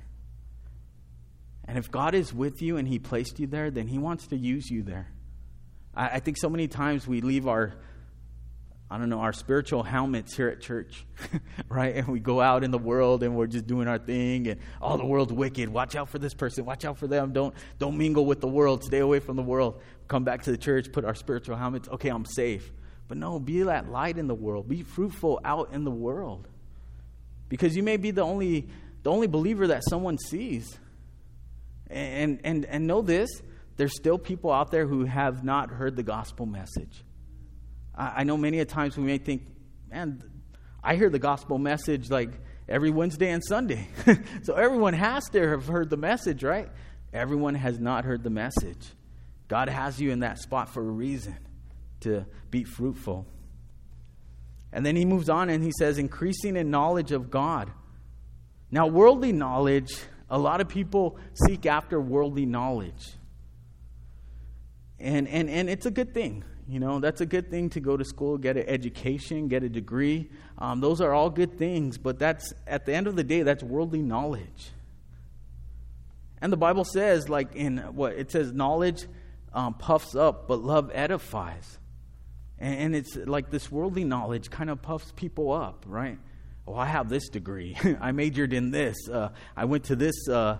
[1.64, 4.37] And if God is with you and He placed you there, then He wants to
[4.37, 5.09] use you there.
[6.01, 7.75] I, I think so many times we leave our,
[8.91, 11.05] I don't know, our spiritual helmets here at church,
[11.69, 11.95] right?
[11.95, 14.95] And we go out in the world and we're just doing our thing and all
[14.95, 15.69] oh, the world's wicked.
[15.69, 16.65] Watch out for this person.
[16.65, 17.33] Watch out for them.
[17.33, 18.83] Don't, don't mingle with the world.
[18.83, 19.81] Stay away from the world.
[20.09, 21.89] Come back to the church, put our spiritual helmets.
[21.91, 22.73] Okay, I'm safe.
[23.07, 24.69] But no, be that light in the world.
[24.69, 26.49] Be fruitful out in the world.
[27.49, 28.69] Because you may be the only,
[29.03, 30.79] the only believer that someone sees.
[31.89, 33.43] And, and, and know this
[33.81, 37.03] there's still people out there who have not heard the gospel message.
[37.95, 39.47] I, I know many a times we may think,
[39.90, 40.23] man,
[40.85, 42.29] I hear the gospel message like
[42.69, 43.88] every Wednesday and Sunday.
[44.43, 46.69] so everyone has to have heard the message, right?
[47.14, 48.87] Everyone has not heard the message.
[49.49, 51.38] God has you in that spot for a reason
[52.01, 53.27] to be fruitful.
[54.75, 57.73] And then he moves on and he says, increasing in knowledge of God.
[58.71, 59.90] Now, worldly knowledge,
[60.29, 61.16] a lot of people
[61.47, 63.14] seek after worldly knowledge.
[65.01, 66.45] And, and, and it's a good thing.
[66.69, 69.69] You know, that's a good thing to go to school, get an education, get a
[69.69, 70.31] degree.
[70.59, 73.63] Um, those are all good things, but that's, at the end of the day, that's
[73.63, 74.71] worldly knowledge.
[76.41, 79.07] And the Bible says, like in what it says, knowledge
[79.53, 81.79] um, puffs up, but love edifies.
[82.59, 86.19] And it's like this worldly knowledge kind of puffs people up, right?
[86.69, 87.77] Oh, I have this degree.
[88.01, 89.09] I majored in this.
[89.09, 90.59] Uh, I went to this uh,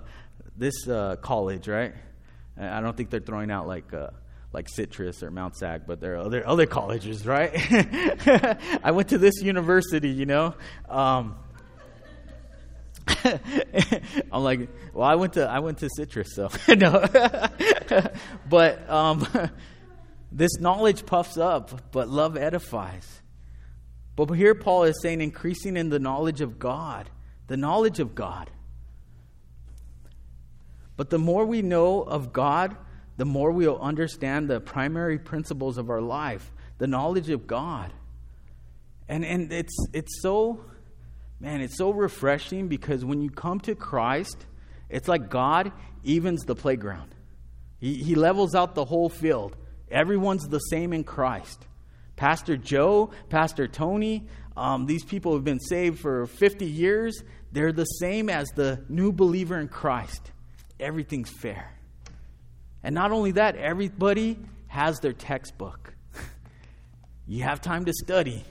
[0.57, 1.93] this uh, college, right?
[2.59, 4.09] I don't think they're throwing out like uh,
[4.53, 7.51] like Citrus or Mount Sac, but there are other other colleges, right?
[8.85, 10.55] I went to this university, you know.
[10.89, 11.37] Um,
[14.33, 17.05] I'm like, well, I went to I went to Citrus, so no.
[18.49, 19.27] but um,
[20.33, 23.21] this knowledge puffs up, but love edifies.
[24.17, 27.09] But here Paul is saying increasing in the knowledge of God,
[27.47, 28.51] the knowledge of God.
[30.97, 32.77] But the more we know of God,
[33.21, 37.93] the more we'll understand the primary principles of our life, the knowledge of God.
[39.11, 40.65] And, and it's, it's so,
[41.39, 44.47] man, it's so refreshing because when you come to Christ,
[44.89, 45.71] it's like God
[46.03, 47.15] evens the playground.
[47.79, 49.55] He, he levels out the whole field.
[49.91, 51.67] Everyone's the same in Christ.
[52.17, 57.23] Pastor Joe, Pastor Tony, um, these people have been saved for 50 years.
[57.53, 60.33] They're the same as the new believer in Christ.
[60.81, 61.75] Everything's fair.
[62.83, 64.39] And not only that, everybody
[64.69, 65.95] has their textbook.
[67.27, 68.45] you have time to study.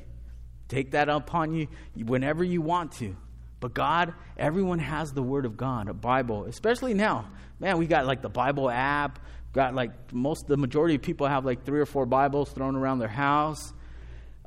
[0.68, 3.16] Take that upon you whenever you want to.
[3.60, 7.30] But God, everyone has the Word of God, a Bible, especially now.
[7.60, 9.20] Man, we got like the Bible app.
[9.52, 13.00] Got like most, the majority of people have like three or four Bibles thrown around
[13.00, 13.74] their house.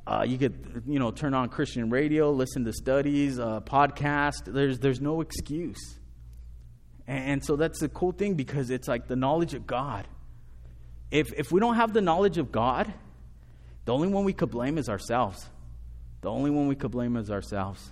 [0.07, 4.45] Uh, you could, you know, turn on Christian radio, listen to studies, uh, podcast.
[4.45, 5.99] There's, there's no excuse.
[7.07, 10.07] And, so that's the cool thing because it's like the knowledge of God.
[11.11, 12.93] If, if we don't have the knowledge of God,
[13.85, 15.49] the only one we could blame is ourselves.
[16.21, 17.91] The only one we could blame is ourselves.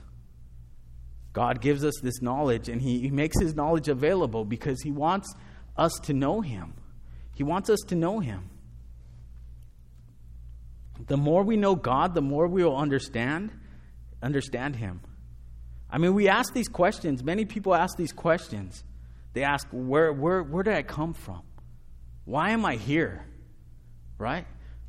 [1.34, 5.34] God gives us this knowledge and he, he makes His knowledge available because He wants
[5.78, 6.74] us to know Him.
[7.36, 8.50] He wants us to know Him.
[11.08, 13.52] The more we know God, the more we will understand
[14.22, 15.02] understand Him.
[15.90, 17.24] I mean, we ask these questions.
[17.24, 18.84] Many people ask these questions.
[19.34, 21.42] They ask, where, where, where did I come from?
[22.26, 23.26] Why am I here?
[24.18, 24.46] Right?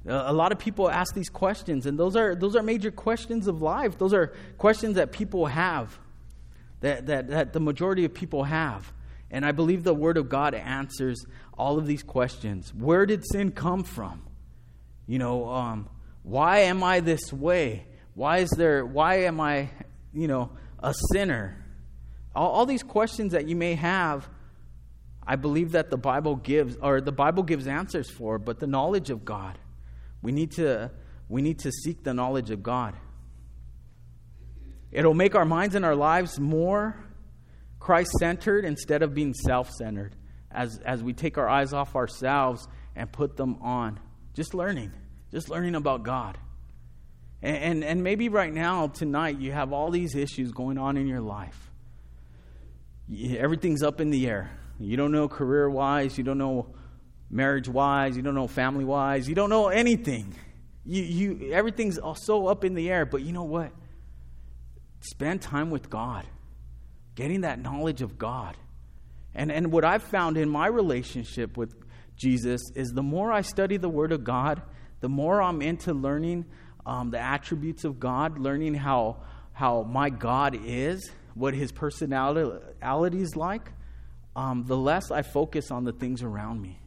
[0.06, 3.62] A lot of people ask these questions, and those are, those are major questions of
[3.62, 3.98] life.
[3.98, 5.96] Those are questions that people have
[6.80, 8.92] that, that, that the majority of people have.
[9.30, 11.24] And I believe the Word of God answers
[11.56, 12.74] all of these questions.
[12.74, 14.22] Where did sin come from?
[15.06, 15.88] You know, um,
[16.22, 17.86] why am I this way?
[18.14, 19.70] Why is there, why am I,
[20.12, 20.50] you know,
[20.80, 21.61] a sinner?
[22.34, 24.28] All, all these questions that you may have,
[25.26, 29.10] I believe that the Bible gives, or the Bible gives answers for, but the knowledge
[29.10, 29.58] of God.
[30.20, 30.90] We need to,
[31.28, 32.94] we need to seek the knowledge of God.
[34.90, 36.96] It'll make our minds and our lives more
[37.80, 40.14] Christ centered instead of being self centered
[40.50, 43.98] as, as we take our eyes off ourselves and put them on.
[44.34, 44.92] Just learning,
[45.30, 46.38] just learning about God.
[47.42, 51.06] And, and, and maybe right now, tonight, you have all these issues going on in
[51.06, 51.71] your life.
[53.38, 54.50] Everything's up in the air.
[54.78, 56.74] You don't know career wise, you don't know
[57.30, 60.34] marriage wise, you don't know family wise, you don't know anything.
[60.84, 63.72] You, you, everything's so up in the air, but you know what?
[65.00, 66.26] Spend time with God,
[67.14, 68.56] getting that knowledge of God.
[69.34, 71.74] And, and what I've found in my relationship with
[72.16, 74.62] Jesus is the more I study the Word of God,
[75.00, 76.44] the more I'm into learning
[76.84, 83.36] um, the attributes of God, learning how, how my God is, what His personality is
[83.36, 83.70] like,
[84.34, 86.78] um, the less I focus on the things around me.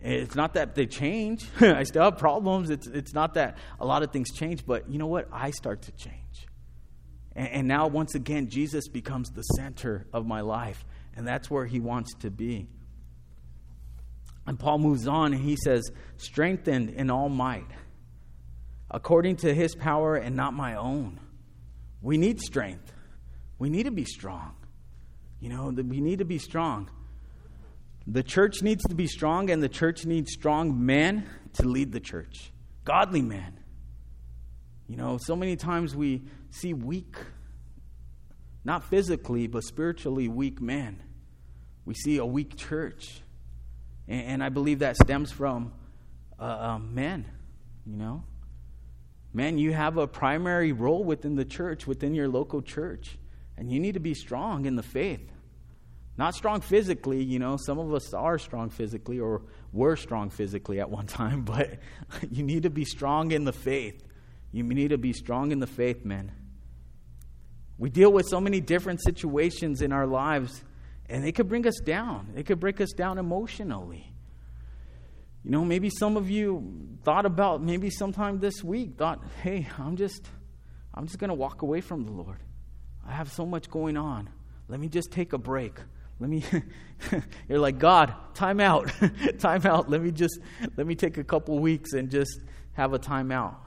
[0.00, 1.46] It's not that they change.
[1.60, 2.70] I still have problems.
[2.70, 5.28] It's, it's not that a lot of things change, but you know what?
[5.32, 6.46] I start to change.
[7.34, 11.66] And, and now, once again, Jesus becomes the center of my life, and that's where
[11.66, 12.68] he wants to be.
[14.46, 17.66] And Paul moves on and he says, strengthened in all might,
[18.90, 21.18] according to his power and not my own.
[22.00, 22.92] We need strength.
[23.58, 24.54] We need to be strong.
[25.40, 26.90] You know, we need to be strong.
[28.06, 32.00] The church needs to be strong, and the church needs strong men to lead the
[32.00, 32.52] church,
[32.84, 33.58] godly men.
[34.88, 37.16] You know, so many times we see weak,
[38.64, 41.02] not physically, but spiritually weak men.
[41.84, 43.20] We see a weak church.
[44.06, 45.72] And, and I believe that stems from
[46.38, 47.26] uh, uh, men,
[47.84, 48.22] you know.
[49.32, 53.18] Men, you have a primary role within the church, within your local church,
[53.56, 55.32] and you need to be strong in the faith.
[56.18, 59.42] Not strong physically, you know, some of us are strong physically or
[59.72, 61.78] were strong physically at one time, but
[62.30, 64.02] you need to be strong in the faith.
[64.52, 66.32] You need to be strong in the faith, men.
[67.78, 70.64] We deal with so many different situations in our lives,
[71.10, 72.30] and they could bring us down.
[72.34, 74.14] They could break us down emotionally.
[75.44, 79.96] You know, maybe some of you thought about maybe sometime this week, thought, hey, I'm
[79.96, 80.26] just
[80.94, 82.40] I'm just gonna walk away from the Lord.
[83.06, 84.28] I have so much going on.
[84.68, 85.78] Let me just take a break.
[86.18, 86.42] Let me
[87.48, 88.90] you're like, God, time out.
[89.38, 89.90] time out.
[89.90, 90.38] Let me just
[90.76, 92.40] let me take a couple weeks and just
[92.72, 93.60] have a time out.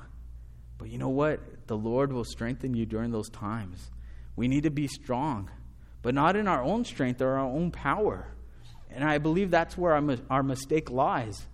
[0.77, 1.67] But you know what?
[1.67, 3.91] The Lord will strengthen you during those times.
[4.35, 5.49] We need to be strong,
[6.01, 8.33] but not in our own strength or our own power.
[8.89, 11.45] And I believe that's where our, our mistake lies,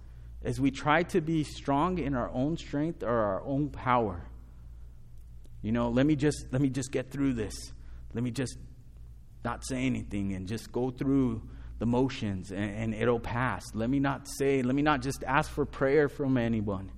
[0.43, 4.27] as we try to be strong in our own strength or our own power.
[5.61, 7.73] You know, let me just let me just get through this.
[8.15, 8.57] Let me just
[9.43, 11.43] not say anything and just go through
[11.77, 13.63] the motions and, and, it'll pass.
[13.73, 16.89] Let me not say, let me not just ask for prayer from anyone.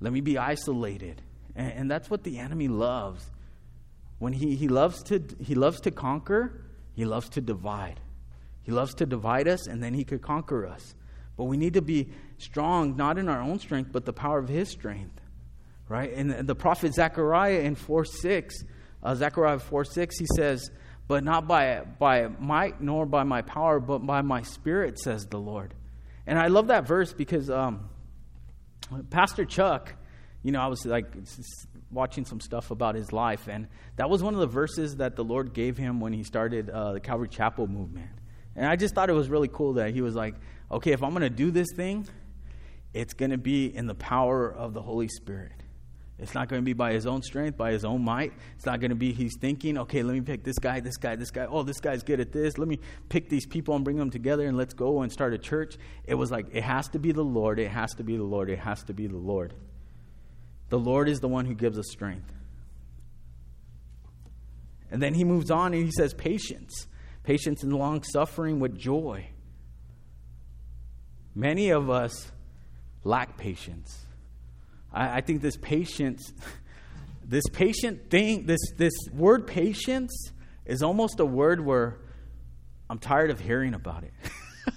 [0.00, 1.22] Let me be isolated.
[1.54, 3.30] And, and that's what the enemy loves.
[4.18, 8.00] When he, he, loves to, he loves to conquer, he loves to divide.
[8.62, 10.96] He loves to divide us, and then he could conquer us.
[11.36, 14.48] But we need to be strong, not in our own strength, but the power of
[14.48, 15.20] his strength.
[15.88, 16.12] Right?
[16.12, 18.64] And the prophet Zechariah in 4 6,
[19.02, 20.70] uh, Zechariah 4 6, he says,
[21.08, 25.38] But not by, by might nor by my power, but by my spirit, says the
[25.38, 25.74] Lord.
[26.26, 27.88] And I love that verse because um,
[29.10, 29.94] Pastor Chuck,
[30.42, 31.06] you know, I was like
[31.90, 35.24] watching some stuff about his life, and that was one of the verses that the
[35.24, 38.10] Lord gave him when he started uh, the Calvary Chapel movement.
[38.56, 40.34] And I just thought it was really cool that he was like,
[40.70, 42.06] okay, if I'm going to do this thing,
[42.92, 45.59] it's going to be in the power of the Holy Spirit.
[46.20, 48.32] It's not going to be by his own strength, by his own might.
[48.56, 51.16] It's not going to be he's thinking, okay, let me pick this guy, this guy,
[51.16, 51.46] this guy.
[51.48, 52.58] Oh, this guy's good at this.
[52.58, 55.38] Let me pick these people and bring them together and let's go and start a
[55.38, 55.76] church.
[56.04, 58.50] It was like, it has to be the Lord, it has to be the Lord,
[58.50, 59.54] it has to be the Lord.
[60.68, 62.32] The Lord is the one who gives us strength.
[64.90, 66.86] And then he moves on and he says, patience.
[67.22, 69.28] Patience and long suffering with joy.
[71.34, 72.30] Many of us
[73.04, 74.06] lack patience.
[74.92, 76.32] I, I think this patience,
[77.24, 80.32] this patient thing, this, this word patience
[80.66, 81.98] is almost a word where
[82.88, 84.12] I'm tired of hearing about it.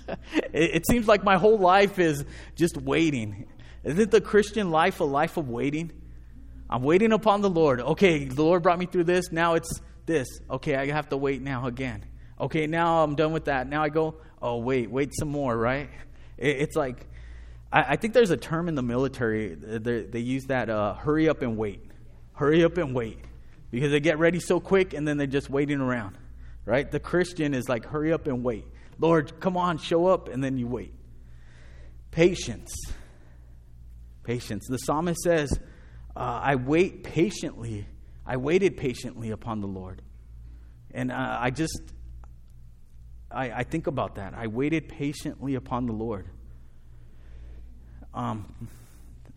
[0.53, 3.47] it, it seems like my whole life is just waiting.
[3.83, 5.91] Isn't the Christian life a life of waiting?
[6.69, 7.81] I'm waiting upon the Lord.
[7.81, 9.31] Okay, the Lord brought me through this.
[9.31, 10.27] Now it's this.
[10.49, 12.05] Okay, I have to wait now again.
[12.39, 13.67] Okay, now I'm done with that.
[13.67, 15.89] Now I go, oh, wait, wait some more, right?
[16.37, 17.07] It, it's like
[17.73, 21.27] I, I think there's a term in the military, they, they use that uh, hurry
[21.27, 21.83] up and wait.
[22.33, 23.19] Hurry up and wait.
[23.71, 26.17] Because they get ready so quick and then they're just waiting around,
[26.63, 26.89] right?
[26.89, 28.65] The Christian is like, hurry up and wait.
[28.99, 30.93] Lord, come on, show up, and then you wait.
[32.11, 32.71] Patience.
[34.23, 34.67] Patience.
[34.69, 35.59] The psalmist says,
[36.15, 37.87] uh, I wait patiently.
[38.25, 40.03] I waited patiently upon the Lord.
[40.91, 41.81] And uh, I just,
[43.31, 44.35] I, I think about that.
[44.35, 46.29] I waited patiently upon the Lord.
[48.13, 48.45] Um,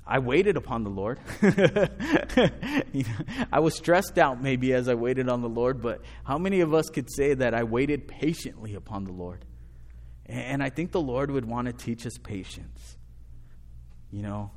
[0.07, 1.18] I waited upon the Lord.
[3.53, 6.72] I was stressed out maybe as I waited on the Lord, but how many of
[6.72, 9.45] us could say that I waited patiently upon the Lord?
[10.27, 12.97] And I think the Lord would want to teach us patience.
[14.12, 14.53] You know,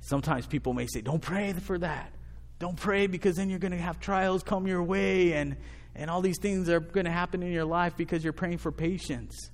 [0.00, 2.12] sometimes people may say, don't pray for that.
[2.60, 5.56] Don't pray because then you're going to have trials come your way and,
[5.96, 8.70] and all these things are going to happen in your life because you're praying for
[8.70, 9.50] patience.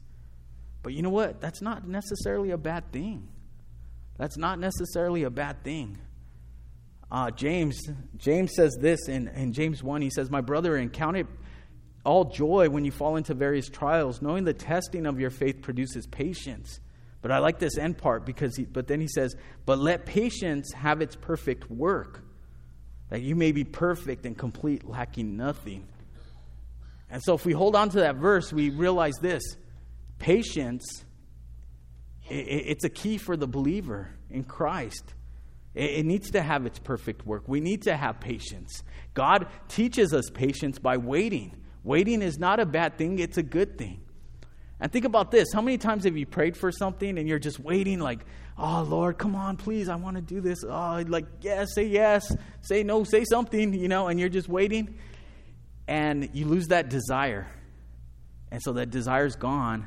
[0.83, 1.41] But you know what?
[1.41, 3.29] That's not necessarily a bad thing.
[4.19, 5.99] That's not necessarily a bad thing.
[7.11, 7.81] Uh, James,
[8.17, 10.03] James says this in, in James 1.
[10.03, 11.27] He says, My brother, and count it
[12.05, 16.07] all joy when you fall into various trials, knowing the testing of your faith produces
[16.07, 16.81] patience.
[17.23, 19.37] But I like this end part because, he, but then he says,
[19.67, 22.23] But let patience have its perfect work,
[23.11, 25.87] that you may be perfect and complete, lacking nothing.
[27.11, 29.43] And so if we hold on to that verse, we realize this
[30.19, 31.05] patience
[32.29, 35.14] it's a key for the believer in Christ.
[35.74, 37.45] It needs to have its perfect work.
[37.47, 38.83] We need to have patience.
[39.12, 41.55] God teaches us patience by waiting.
[41.85, 44.01] Waiting is not a bad thing, it's a good thing.
[44.81, 47.61] And think about this how many times have you prayed for something and you're just
[47.61, 48.20] waiting, like,
[48.59, 50.64] oh, Lord, come on, please, I want to do this.
[50.64, 54.99] Oh, like, yes, say yes, say no, say something, you know, and you're just waiting.
[55.89, 57.47] And you lose that desire.
[58.51, 59.87] And so that desire's gone.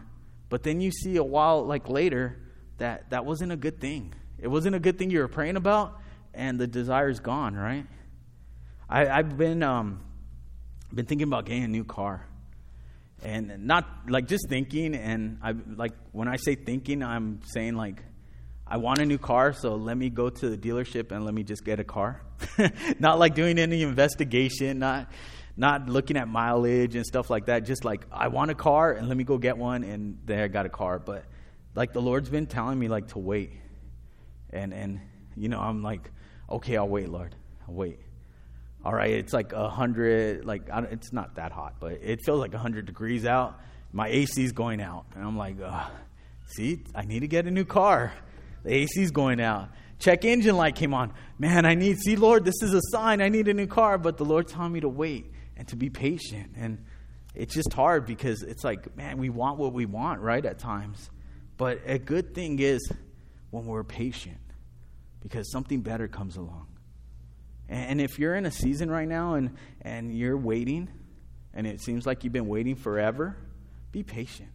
[0.49, 2.37] But then you see a while like later
[2.79, 4.13] that that wasn't a good thing.
[4.39, 5.99] It wasn't a good thing you were praying about,
[6.33, 7.85] and the desire's gone, right?
[8.89, 10.01] I, have been um,
[10.93, 12.25] been thinking about getting a new car,
[13.21, 14.95] and not like just thinking.
[14.95, 18.03] And I like when I say thinking, I'm saying like
[18.65, 21.43] I want a new car, so let me go to the dealership and let me
[21.43, 22.21] just get a car.
[22.99, 25.11] not like doing any investigation, not
[25.59, 27.65] not looking at mileage and stuff like that.
[27.65, 30.47] Just like I want a car and let me go get one, and there I
[30.47, 30.97] got a car.
[30.97, 31.25] But
[31.75, 33.51] like the Lord's been telling me like to wait,
[34.51, 35.01] and and
[35.35, 36.09] you know I'm like,
[36.49, 37.35] okay, I'll wait, Lord,
[37.67, 37.99] I'll wait.
[38.85, 42.53] All right, it's like a hundred, like it's not that hot, but it feels like
[42.53, 43.59] a hundred degrees out.
[43.91, 45.57] My AC's going out, and I'm like,
[46.45, 48.13] see, I need to get a new car.
[48.63, 51.11] The AC's going out check engine light came on.
[51.37, 53.21] Man, I need, see, Lord, this is a sign.
[53.21, 53.97] I need a new car.
[53.97, 55.29] But the Lord told me to wait
[55.59, 56.53] and to be patient.
[56.55, 56.85] And
[57.35, 61.09] it's just hard because it's like, man, we want what we want, right, at times.
[61.57, 62.89] But a good thing is
[63.51, 64.39] when we're patient
[65.21, 66.67] because something better comes along.
[67.67, 70.89] And if you're in a season right now and, and you're waiting,
[71.53, 73.35] and it seems like you've been waiting forever,
[73.91, 74.49] be patient.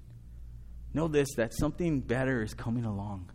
[0.95, 3.31] Know this that something better is coming along.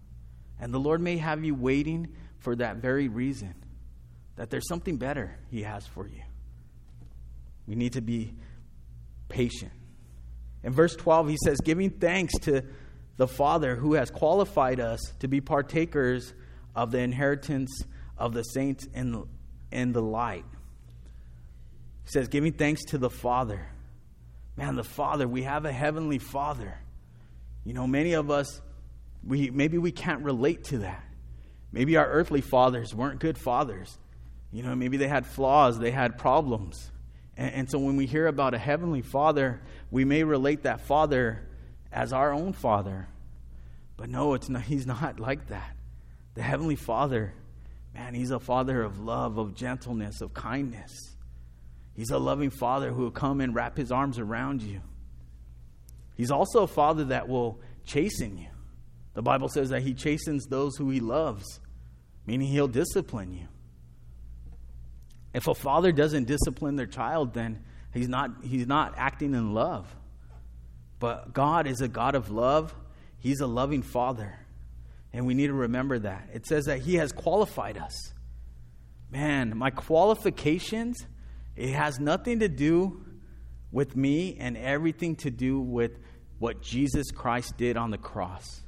[0.59, 2.09] And the Lord may have you waiting
[2.39, 3.53] for that very reason
[4.37, 6.23] that there's something better He has for you.
[7.69, 8.33] We need to be
[9.29, 9.71] patient.
[10.63, 12.63] In verse 12, he says, giving thanks to
[13.15, 16.33] the Father who has qualified us to be partakers
[16.75, 17.83] of the inheritance
[18.17, 19.23] of the saints in,
[19.71, 20.45] in the light.
[22.03, 23.69] He says, giving thanks to the Father.
[24.57, 26.77] Man, the Father, we have a heavenly Father.
[27.63, 28.59] You know, many of us
[29.23, 31.03] we, maybe we can't relate to that.
[31.71, 33.97] Maybe our earthly fathers weren't good fathers.
[34.51, 36.91] You know, maybe they had flaws, they had problems.
[37.39, 41.47] And, and, so when we hear about a heavenly father, we may relate that father
[41.89, 43.07] as our own father.
[43.95, 45.73] But no, it's not, he's not like that.
[46.35, 47.33] The heavenly father,
[47.93, 50.91] man, he's a father of love, of gentleness, of kindness.
[51.95, 54.81] He's a loving father who will come and wrap his arms around you.
[56.17, 58.49] He's also a father that will chasten you.
[59.13, 61.61] The Bible says that he chastens those who he loves,
[62.25, 63.47] meaning he'll discipline you.
[65.33, 67.63] If a father doesn't discipline their child, then
[67.93, 69.87] he's not, he's not acting in love.
[70.99, 72.75] But God is a God of love,
[73.19, 74.37] He's a loving Father.
[75.11, 76.29] And we need to remember that.
[76.33, 78.13] It says that He has qualified us.
[79.09, 81.05] Man, my qualifications,
[81.55, 83.05] it has nothing to do
[83.71, 85.97] with me and everything to do with
[86.37, 88.61] what Jesus Christ did on the cross.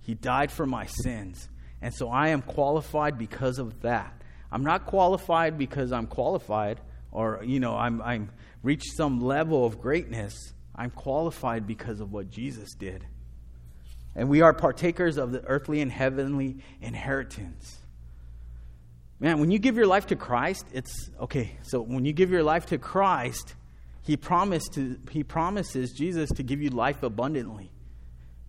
[0.00, 1.48] He died for my sins.
[1.82, 4.19] And so I am qualified because of that.
[4.52, 6.80] I'm not qualified because I'm qualified
[7.12, 8.30] or, you know, I'm, I'm
[8.62, 10.52] reached some level of greatness.
[10.74, 13.04] I'm qualified because of what Jesus did.
[14.14, 17.78] And we are partakers of the earthly and heavenly inheritance.
[19.20, 21.52] Man, when you give your life to Christ, it's okay.
[21.62, 23.54] So when you give your life to Christ,
[24.02, 27.70] he promised to he promises Jesus to give you life abundantly.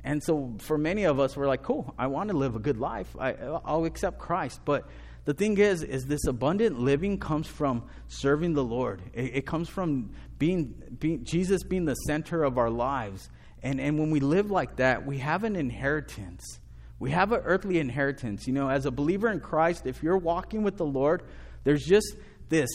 [0.03, 2.77] And so for many of us we're like, "Cool, I want to live a good
[2.77, 3.13] life.
[3.19, 4.87] I I'll accept Christ." But
[5.25, 9.01] the thing is, is this abundant living comes from serving the Lord.
[9.13, 13.29] It, it comes from being, being, Jesus being the center of our lives.
[13.61, 16.59] And, and when we live like that, we have an inheritance.
[16.97, 18.47] We have an earthly inheritance.
[18.47, 21.21] You know, as a believer in Christ, if you're walking with the Lord,
[21.63, 22.15] there's just
[22.49, 22.69] this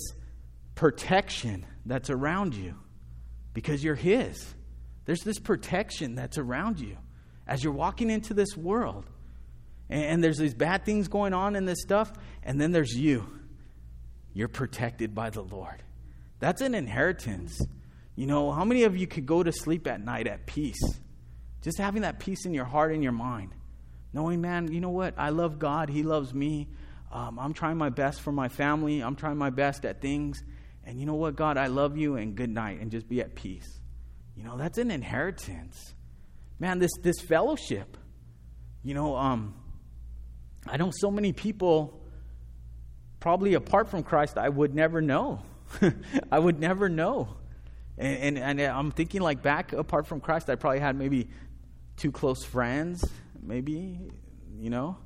[0.77, 2.77] protection that's around you
[3.55, 4.55] because you're His.
[5.05, 6.97] There's this protection that's around you
[7.47, 9.05] as you're walking into this world
[9.89, 12.13] and there's these bad things going on in this stuff,
[12.43, 13.27] and then there's you.
[14.33, 15.83] You're protected by the Lord.
[16.41, 17.59] That's an inheritance.
[18.17, 20.81] You know, how many of you could go to sleep at night at peace?
[21.63, 23.55] Just having that peace in your heart and your mind.
[24.13, 25.15] Knowing, man, you know what?
[25.17, 25.89] I love God.
[25.89, 26.69] He loves me.
[27.13, 29.01] Um, I'm trying my best for my family.
[29.01, 30.43] I'm trying my best at things.
[30.85, 31.57] And you know what, God?
[31.57, 33.81] I love you and good night and just be at peace.
[34.37, 35.95] You know, that's an inheritance.
[36.59, 37.97] Man, this, this fellowship.
[38.83, 39.55] You know, um,
[40.69, 42.01] I know so many people,
[43.21, 45.43] probably apart from Christ, I would never know.
[46.33, 47.37] I would never know.
[47.99, 51.29] And, and, and, I'm thinking like back apart from Christ, I probably had maybe
[51.97, 53.05] two close friends,
[53.43, 53.99] maybe,
[54.59, 54.99] you know.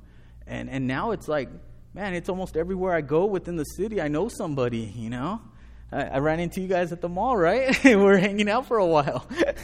[0.45, 1.49] And, and now it's like,
[1.93, 5.41] man, it's almost everywhere I go within the city, I know somebody, you know.
[5.91, 7.77] I, I ran into you guys at the mall, right?
[7.83, 9.27] We're hanging out for a while.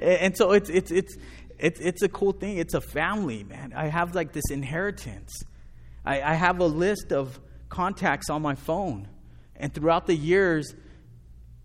[0.00, 1.16] and so it's, it's, it's,
[1.58, 2.58] it's, it's a cool thing.
[2.58, 3.72] It's a family, man.
[3.74, 5.32] I have like this inheritance.
[6.04, 7.38] I, I have a list of
[7.68, 9.08] contacts on my phone.
[9.56, 10.74] And throughout the years,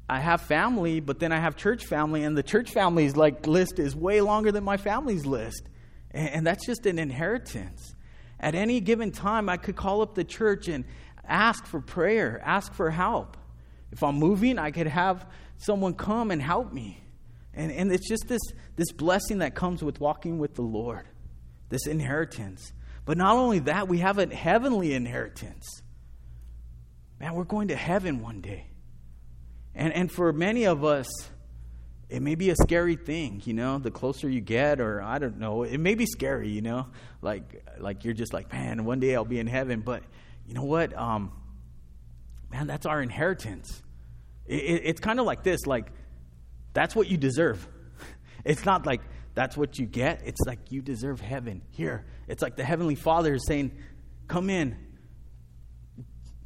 [0.09, 3.79] I have family, but then I have church family, and the church family's like list
[3.79, 5.63] is way longer than my family's list.
[6.11, 7.95] And, and that's just an inheritance.
[8.39, 10.85] At any given time, I could call up the church and
[11.27, 13.37] ask for prayer, ask for help.
[13.91, 15.25] If I'm moving, I could have
[15.57, 17.00] someone come and help me.
[17.53, 18.41] And, and it's just this,
[18.75, 21.05] this blessing that comes with walking with the Lord,
[21.69, 22.71] this inheritance.
[23.05, 25.67] But not only that, we have a heavenly inheritance.
[27.19, 28.67] Man, we're going to heaven one day.
[29.75, 31.07] And, and for many of us,
[32.09, 35.39] it may be a scary thing, you know, the closer you get, or I don't
[35.39, 36.87] know, it may be scary, you know,
[37.21, 39.79] like, like you're just like, man, one day I'll be in heaven.
[39.79, 40.03] But
[40.45, 40.97] you know what?
[40.97, 41.31] Um,
[42.51, 43.81] man, that's our inheritance.
[44.45, 45.91] It, it, it's kind of like this like,
[46.73, 47.67] that's what you deserve.
[48.43, 49.01] It's not like
[49.35, 50.23] that's what you get.
[50.25, 51.61] It's like you deserve heaven.
[51.69, 53.71] Here, it's like the heavenly Father is saying,
[54.27, 54.75] "Come in.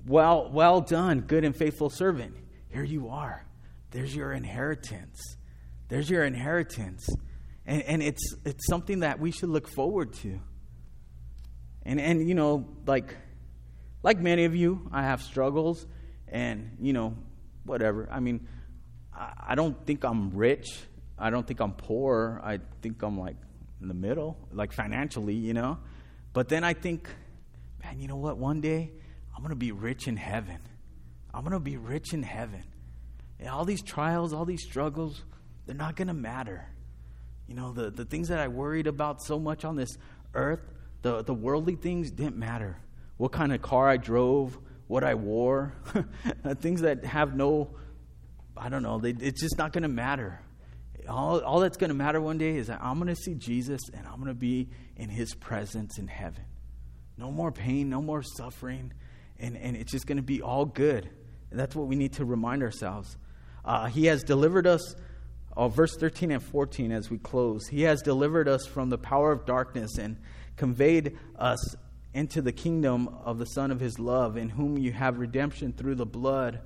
[0.06, 2.36] Well, well done, good and faithful servant.
[2.70, 3.46] Here you are.
[3.92, 5.38] There's your inheritance.
[5.88, 7.08] There's your inheritance."
[7.66, 10.42] And, and it's it's something that we should look forward to.
[11.84, 13.16] And and you know, like
[14.06, 15.88] like many of you, I have struggles
[16.28, 17.16] and, you know,
[17.64, 18.08] whatever.
[18.12, 18.48] I mean,
[19.18, 20.68] I don't think I'm rich.
[21.18, 22.42] I don't think I'm poor.
[22.44, 23.38] I think I'm like
[23.82, 25.78] in the middle, like financially, you know.
[26.34, 27.08] But then I think,
[27.84, 28.38] man, you know what?
[28.38, 28.92] One day
[29.34, 30.60] I'm going to be rich in heaven.
[31.34, 32.64] I'm going to be rich in heaven.
[33.40, 35.24] And all these trials, all these struggles,
[35.66, 36.66] they're not going to matter.
[37.48, 39.98] You know, the, the things that I worried about so much on this
[40.34, 40.62] earth,
[41.02, 42.78] the, the worldly things didn't matter.
[43.18, 44.58] What kind of car I drove,
[44.88, 45.74] what I wore,
[46.60, 47.76] things that have no
[48.58, 50.40] I don't know, they, it's just not going to matter.
[51.10, 53.82] all, all that's going to matter one day is that I'm going to see Jesus
[53.94, 56.44] and I'm going to be in his presence in heaven.
[57.18, 58.94] No more pain, no more suffering,
[59.40, 61.10] and, and it's just going to be all good.
[61.52, 63.18] And that's what we need to remind ourselves.
[63.64, 64.96] Uh, he has delivered us,
[65.56, 67.68] uh, verse 13 and 14 as we close.
[67.68, 70.18] He has delivered us from the power of darkness and
[70.58, 71.76] conveyed us
[72.14, 75.96] into the kingdom of the Son of His love, in whom you have redemption through
[75.96, 76.62] the blood,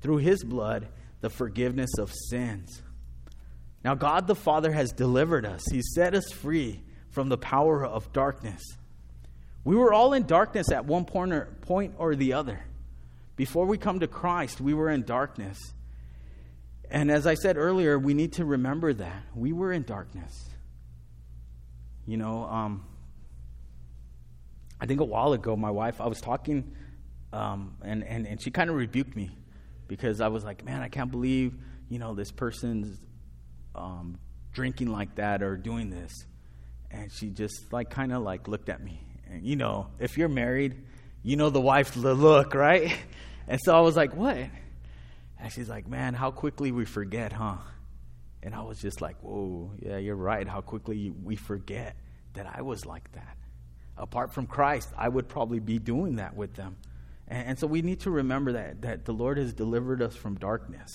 [0.00, 0.88] through His blood,
[1.20, 2.82] the forgiveness of sins.
[3.84, 8.12] Now, God the Father has delivered us, He set us free from the power of
[8.12, 8.62] darkness.
[9.64, 12.64] We were all in darkness at one point or, the other.
[13.36, 15.58] Before we come to Christ, we were in darkness.
[16.90, 19.22] And as I said earlier, we need to remember that.
[19.34, 20.48] We were in darkness.
[22.06, 22.84] You know, um,
[24.80, 26.74] I think a while ago, my wife, I was talking,
[27.32, 29.30] um, and, and, and she kind of rebuked me
[29.90, 31.52] because I was like, man, I can't believe,
[31.88, 32.96] you know, this person's
[33.74, 34.20] um,
[34.52, 36.12] drinking like that or doing this.
[36.92, 39.04] And she just like kind of like looked at me.
[39.28, 40.76] And you know, if you're married,
[41.24, 42.96] you know the wife's look, right?
[43.48, 44.36] And so I was like, what?
[44.36, 47.56] And she's like, man, how quickly we forget, huh?
[48.44, 50.46] And I was just like, whoa, yeah, you're right.
[50.46, 51.96] How quickly we forget
[52.34, 53.36] that I was like that.
[53.96, 56.76] Apart from Christ, I would probably be doing that with them.
[57.30, 60.34] And, and so we need to remember that, that the Lord has delivered us from
[60.34, 60.90] darkness.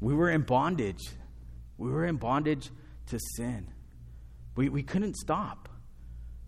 [0.00, 1.02] We were in bondage.
[1.78, 2.70] We were in bondage
[3.06, 3.68] to sin.
[4.56, 5.68] We, we couldn't stop.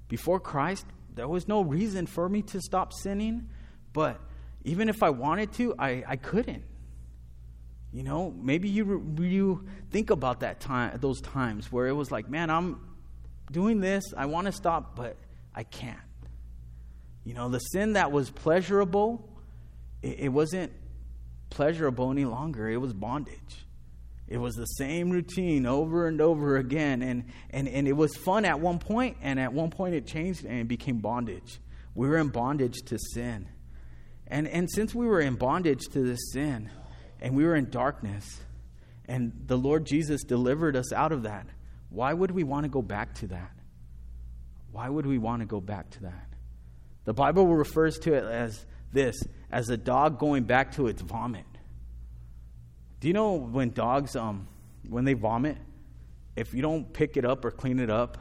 [0.08, 3.48] Before Christ, there was no reason for me to stop sinning,
[3.92, 4.20] but
[4.64, 6.64] even if I wanted to, I, I couldn't.
[7.92, 12.28] You know, maybe you you think about that time, those times where it was like,
[12.28, 12.80] man, I'm
[13.50, 15.16] doing this, I want to stop, but
[15.54, 16.05] I can't.
[17.26, 19.28] You know, the sin that was pleasurable,
[20.00, 20.72] it, it wasn't
[21.50, 22.70] pleasurable any longer.
[22.70, 23.66] It was bondage.
[24.28, 27.02] It was the same routine over and over again.
[27.02, 30.44] And, and, and it was fun at one point, and at one point it changed
[30.44, 31.58] and it became bondage.
[31.96, 33.48] We were in bondage to sin.
[34.28, 36.70] And, and since we were in bondage to this sin,
[37.20, 38.40] and we were in darkness,
[39.06, 41.48] and the Lord Jesus delivered us out of that,
[41.90, 43.50] why would we want to go back to that?
[44.70, 46.35] Why would we want to go back to that?
[47.06, 49.16] The Bible refers to it as this
[49.50, 51.46] as a dog going back to its vomit.
[53.00, 54.48] Do you know when dogs, um,
[54.88, 55.56] when they vomit,
[56.34, 58.18] if you don't pick it up or clean it up,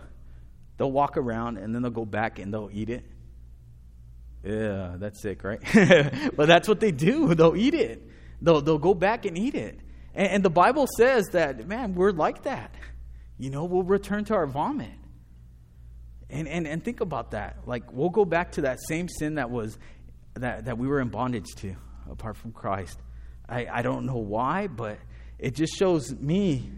[0.78, 3.04] they'll walk around and then they'll go back and they'll eat it?
[4.44, 5.60] Yeah, that's sick, right?
[6.36, 7.34] but that's what they do.
[7.34, 8.08] They'll eat it.
[8.40, 9.80] They'll, they'll go back and eat it.
[10.14, 12.76] And, and the Bible says that, man, we're like that.
[13.40, 14.92] You know, we'll return to our vomit.
[16.30, 17.60] And, and, and think about that.
[17.66, 19.78] Like, we'll go back to that same sin that was
[20.36, 21.76] that, that we were in bondage to
[22.10, 23.00] apart from Christ.
[23.48, 24.98] I, I don't know why, but
[25.40, 26.70] it just shows me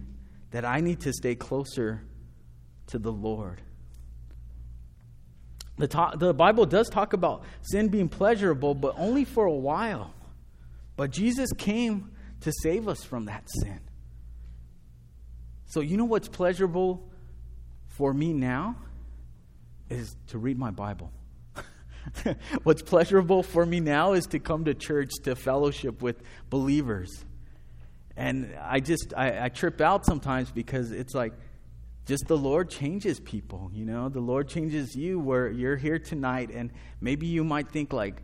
[0.52, 2.04] that I need to stay closer
[2.88, 3.62] to the Lord.
[5.78, 10.14] The, talk, the Bible does talk about sin being pleasurable, but only for a while.
[10.96, 13.80] But Jesus came to save us from that sin.
[15.66, 17.12] So, you know what's pleasurable
[17.88, 18.78] for me now?
[19.90, 21.12] Is to read my Bible.
[22.64, 27.26] What's pleasurable for me now is to come to church to fellowship with believers.
[28.16, 31.34] And I just, I, I trip out sometimes because it's like,
[32.06, 34.10] just the Lord changes people, you know?
[34.10, 36.72] The Lord changes you where you're here tonight, and
[37.02, 38.22] maybe you might think, like,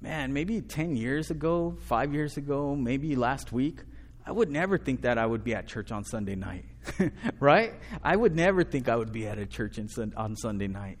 [0.00, 3.80] man, maybe 10 years ago, five years ago, maybe last week,
[4.24, 6.64] I would never think that I would be at church on Sunday night,
[7.40, 7.74] right?
[8.02, 9.78] I would never think I would be at a church
[10.16, 10.98] on Sunday night.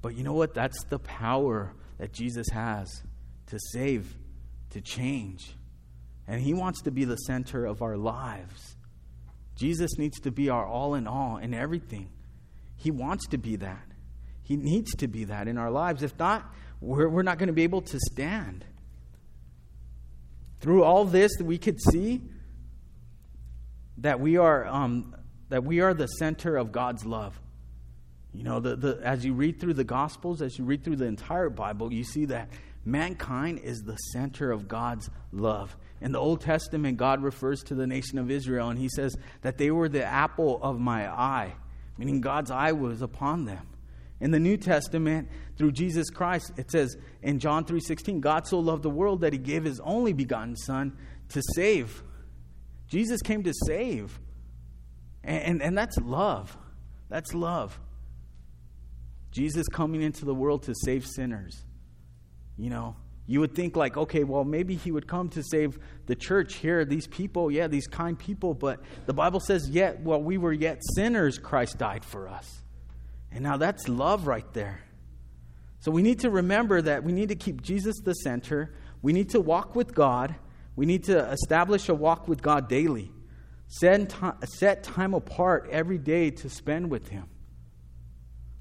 [0.00, 0.54] But you know what?
[0.54, 3.02] That's the power that Jesus has
[3.46, 4.16] to save,
[4.70, 5.54] to change.
[6.26, 8.76] And He wants to be the center of our lives.
[9.56, 12.10] Jesus needs to be our all in all in everything.
[12.76, 13.84] He wants to be that.
[14.42, 16.02] He needs to be that in our lives.
[16.02, 18.64] If not, we're, we're not going to be able to stand.
[20.60, 22.22] Through all this, that we could see
[23.98, 25.14] that we are, um,
[25.48, 27.38] that we are the center of God's love.
[28.32, 31.06] You know, the, the, as you read through the Gospels, as you read through the
[31.06, 32.50] entire Bible, you see that
[32.84, 35.76] mankind is the center of God's love.
[36.00, 39.58] In the Old Testament, God refers to the nation of Israel, and he says that
[39.58, 41.54] they were the apple of my eye,
[41.96, 43.66] meaning God's eye was upon them.
[44.20, 48.82] In the New Testament, through Jesus Christ, it says in John 3:16, God so loved
[48.82, 50.96] the world that he gave his only begotten son
[51.30, 52.02] to save.
[52.88, 54.18] Jesus came to save.
[55.22, 56.56] And, and, and that's love.
[57.08, 57.78] That's love.
[59.30, 61.64] Jesus coming into the world to save sinners.
[62.56, 62.96] You know,
[63.30, 66.86] You would think, like, okay, well, maybe he would come to save the church here,
[66.86, 70.80] these people, yeah, these kind people, but the Bible says, yet, while we were yet
[70.96, 72.62] sinners, Christ died for us.
[73.30, 74.82] And now that's love right there.
[75.80, 78.74] So we need to remember that we need to keep Jesus the center.
[79.02, 80.34] We need to walk with God.
[80.78, 83.10] We need to establish a walk with God daily.
[83.66, 87.24] Set time, set time apart every day to spend with Him.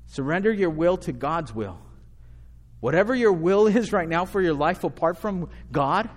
[0.07, 1.77] Surrender your will to God's will.
[2.79, 6.09] Whatever your will is right now for your life apart from God,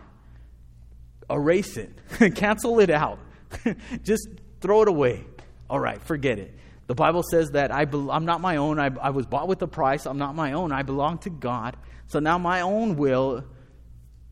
[1.28, 1.92] erase it,
[2.34, 3.18] cancel it out,
[4.02, 4.26] just
[4.62, 5.26] throw it away.
[5.68, 6.54] All right, forget it.
[6.86, 8.80] The Bible says that I I'm not my own.
[8.80, 10.06] I, I was bought with a price.
[10.06, 10.72] I'm not my own.
[10.72, 11.76] I belong to God.
[12.06, 13.44] So now my own will,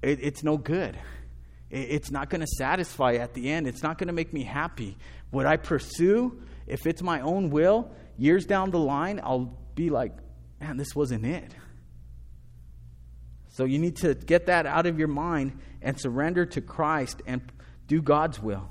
[0.00, 0.98] it, it's no good.
[1.70, 3.66] It, it's not going to satisfy at the end.
[3.66, 4.96] It's not going to make me happy.
[5.30, 10.12] What I pursue, if it's my own will, years down the line, I'll be like,
[10.60, 11.54] man, this wasn't it.
[13.50, 17.40] So you need to get that out of your mind and surrender to Christ and
[17.86, 18.68] do God's will.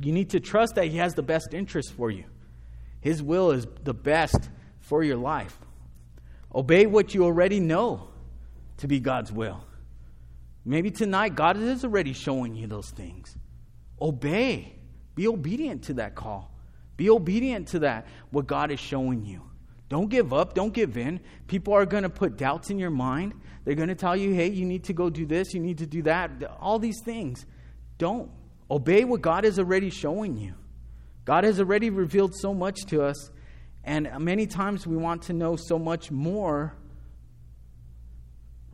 [0.00, 2.24] You need to trust that He has the best interest for you.
[3.00, 4.48] His will is the best
[4.80, 5.58] for your life.
[6.54, 8.08] Obey what you already know
[8.78, 9.62] to be God's will.
[10.64, 13.36] Maybe tonight God is already showing you those things.
[14.00, 14.74] Obey.
[15.14, 16.50] Be obedient to that call.
[16.96, 19.42] Be obedient to that, what God is showing you.
[19.88, 20.54] Don't give up.
[20.54, 21.20] Don't give in.
[21.46, 23.34] People are going to put doubts in your mind.
[23.64, 25.86] They're going to tell you, hey, you need to go do this, you need to
[25.86, 26.30] do that,
[26.60, 27.46] all these things.
[27.98, 28.30] Don't.
[28.70, 30.54] Obey what God is already showing you.
[31.24, 33.30] God has already revealed so much to us,
[33.84, 36.74] and many times we want to know so much more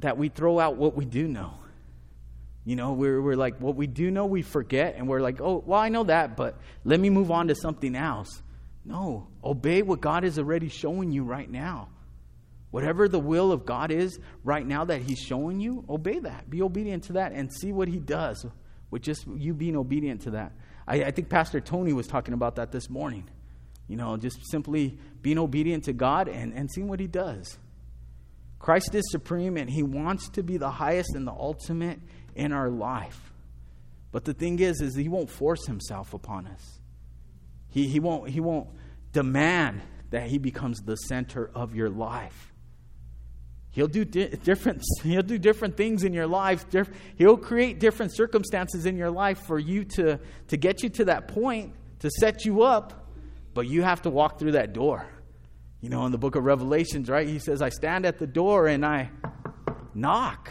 [0.01, 1.55] that we throw out what we do know.
[2.66, 5.62] You know, we're, we're like, what we do know, we forget, and we're like, oh,
[5.64, 8.42] well, I know that, but let me move on to something else.
[8.84, 11.90] No, obey what God is already showing you right now.
[12.72, 16.50] Whatever the will of God is right now that He's showing you, obey that.
[16.50, 18.44] Be obedient to that and see what He does
[18.90, 20.52] with just you being obedient to that.
[20.88, 23.30] I, I think Pastor Tony was talking about that this morning.
[23.86, 27.58] You know, just simply being obedient to God and, and seeing what He does.
[28.58, 32.00] Christ is supreme and He wants to be the highest and the ultimate
[32.37, 33.32] in our life.
[34.12, 36.80] But the thing is, is He won't force Himself upon us.
[37.68, 38.68] He, he, won't, he won't
[39.12, 42.53] demand that he becomes the center of your life.
[43.70, 46.68] He'll do di- different, he'll do different things in your life.
[46.70, 50.18] Diff- he'll create different circumstances in your life for you to,
[50.49, 53.11] to get you to that point, to set you up,
[53.53, 55.07] but you have to walk through that door.
[55.82, 57.28] You know, in the book of Revelations, right?
[57.28, 59.11] He says, I stand at the door and I
[59.95, 60.51] knock.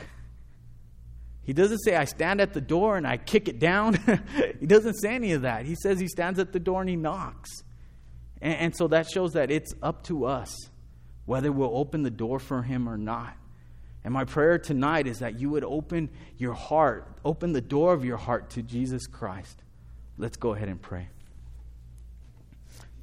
[1.46, 3.93] He doesn't say, I stand at the door and I kick it down.
[4.60, 5.66] he doesn't say any of that.
[5.66, 7.50] He says he stands at the door and he knocks.
[8.41, 10.70] And, and, so that shows that it's up to us
[11.26, 13.38] whether we'll open the door for him or not.
[14.04, 18.04] And my prayer tonight is that you would open your heart, open the door of
[18.04, 19.64] your heart to Jesus Christ.
[20.18, 21.10] Let's go ahead and pray.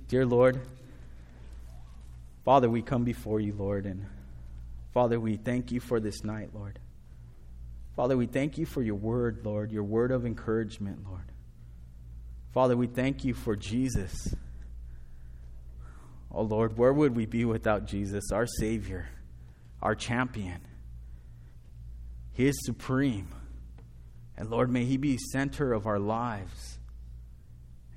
[0.08, 0.60] Dear Lord,
[2.44, 4.06] Father, we come before you, Lord, and
[4.92, 6.78] Father, we thank you for this night, Lord.
[7.96, 11.30] Father, we thank you for your word, Lord, your word of encouragement, Lord.
[12.52, 14.34] Father, we thank you for Jesus.
[16.30, 19.08] Oh, Lord, where would we be without Jesus, our Savior,
[19.82, 20.60] our champion?
[22.32, 23.28] He is supreme.
[24.36, 26.78] And Lord, may He be center of our lives.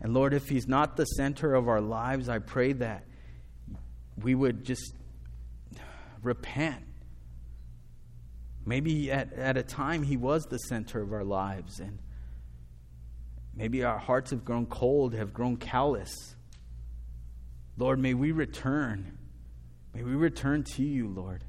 [0.01, 3.05] And Lord, if He's not the center of our lives, I pray that
[4.21, 4.93] we would just
[6.21, 6.84] repent
[8.65, 11.99] Maybe at, at a time he was the center of our lives, and
[13.55, 16.35] maybe our hearts have grown cold, have grown callous.
[17.77, 19.17] Lord, may we return.
[19.93, 21.43] May we return to you, Lord.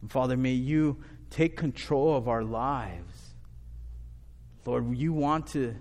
[0.00, 3.34] And Father, may you take control of our lives.
[4.66, 5.74] Lord, you want to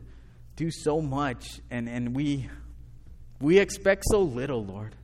[0.55, 2.49] do so much, and, and we,
[3.39, 4.95] we expect so little, Lord.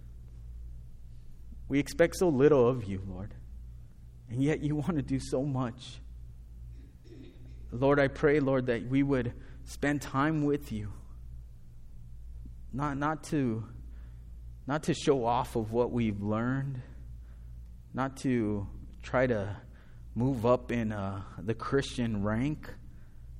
[1.68, 3.34] We expect so little of you, Lord.
[4.30, 6.00] And yet you want to do so much.
[7.72, 9.34] Lord, I pray, Lord, that we would
[9.66, 10.92] spend time with you.
[12.74, 13.66] Not, not, to,
[14.66, 16.82] not to show off of what we've learned,
[17.94, 18.68] not to
[19.02, 19.56] try to
[20.16, 22.74] move up in uh, the Christian rank,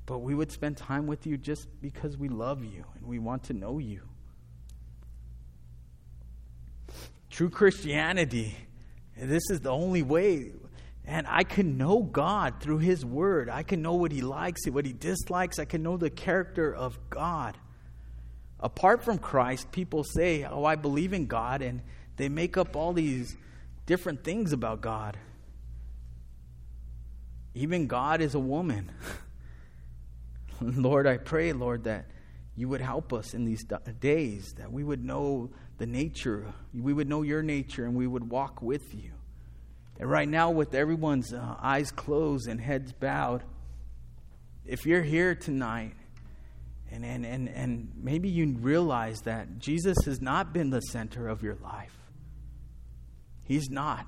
[0.06, 3.44] but we would spend time with you just because we love you and we want
[3.46, 4.02] to know you.
[7.30, 8.56] True Christianity,
[9.16, 10.52] this is the only way
[11.08, 13.50] and I can know God through His Word.
[13.50, 15.58] I can know what He likes, and what He dislikes.
[15.58, 17.58] I can know the character of God.
[18.60, 21.82] Apart from Christ, people say, Oh, I believe in God, and
[22.18, 23.38] they make up all these
[23.86, 25.18] different things about God.
[27.56, 28.92] Even God is a woman.
[30.62, 32.08] Lord, I pray, Lord, that
[32.56, 33.66] you would help us in these
[34.00, 38.30] days, that we would know the nature, we would know your nature, and we would
[38.30, 39.12] walk with you.
[40.00, 43.44] And right now, with everyone's uh, eyes closed and heads bowed,
[44.66, 45.94] if you're here tonight
[46.92, 51.42] and, and, and, and maybe you realize that Jesus has not been the center of
[51.42, 51.98] your life,
[53.44, 54.06] He's not.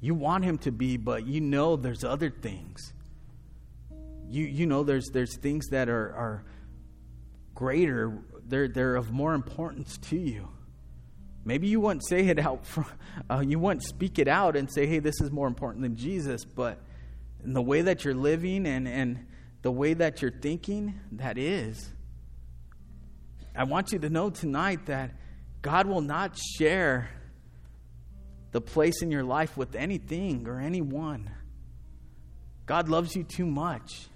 [0.00, 2.92] You want Him to be, but you know there's other things.
[4.28, 6.44] You, you know there's, there's things that are, are
[7.54, 8.18] greater,
[8.48, 10.48] they're, they're of more importance to you.
[11.44, 12.64] Maybe you wouldn't say it out,
[13.30, 16.44] uh, you wouldn't speak it out and say, hey, this is more important than Jesus,
[16.44, 16.78] but
[17.44, 19.26] in the way that you're living and, and
[19.62, 21.92] the way that you're thinking, that is.
[23.56, 25.10] I want you to know tonight that
[25.60, 27.10] God will not share
[28.52, 31.30] the place in your life with anything or anyone.
[32.66, 34.06] God loves you too much.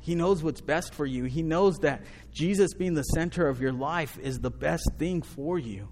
[0.00, 1.24] He knows what's best for you.
[1.24, 2.02] He knows that
[2.32, 5.88] Jesus being the center of your life is the best thing for you.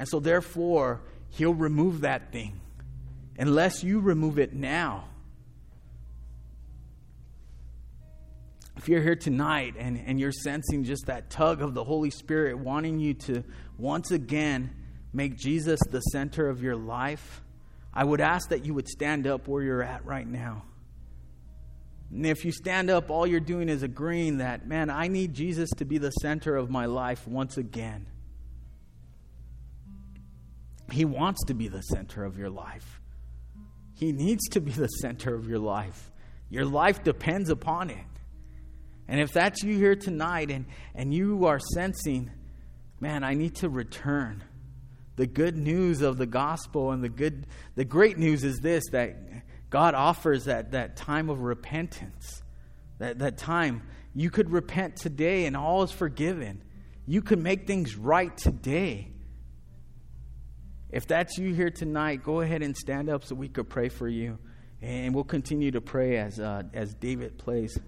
[0.00, 2.58] And so, therefore, He'll remove that thing
[3.38, 5.04] unless you remove it now.
[8.78, 12.58] If you're here tonight and, and you're sensing just that tug of the Holy Spirit
[12.58, 13.44] wanting you to
[13.76, 14.74] once again
[15.12, 17.42] make Jesus the center of your life,
[17.92, 20.62] I would ask that you would stand up where you're at right now.
[22.10, 25.68] And if you stand up, all you're doing is agreeing that, man, I need Jesus
[25.76, 28.06] to be the center of my life once again.
[30.92, 33.00] He wants to be the center of your life.
[33.94, 36.10] He needs to be the center of your life.
[36.48, 37.98] Your life depends upon it.
[39.08, 42.30] And if that's you here tonight and, and you are sensing,
[43.00, 44.44] man, I need to return.
[45.16, 49.16] The good news of the gospel and the good the great news is this that
[49.68, 52.42] God offers that, that time of repentance.
[52.98, 53.82] That, that time
[54.14, 56.62] you could repent today and all is forgiven.
[57.06, 59.09] You could make things right today.
[60.92, 64.08] If that's you here tonight, go ahead and stand up so we could pray for
[64.08, 64.38] you.
[64.82, 67.78] And we'll continue to pray as, uh, as David plays.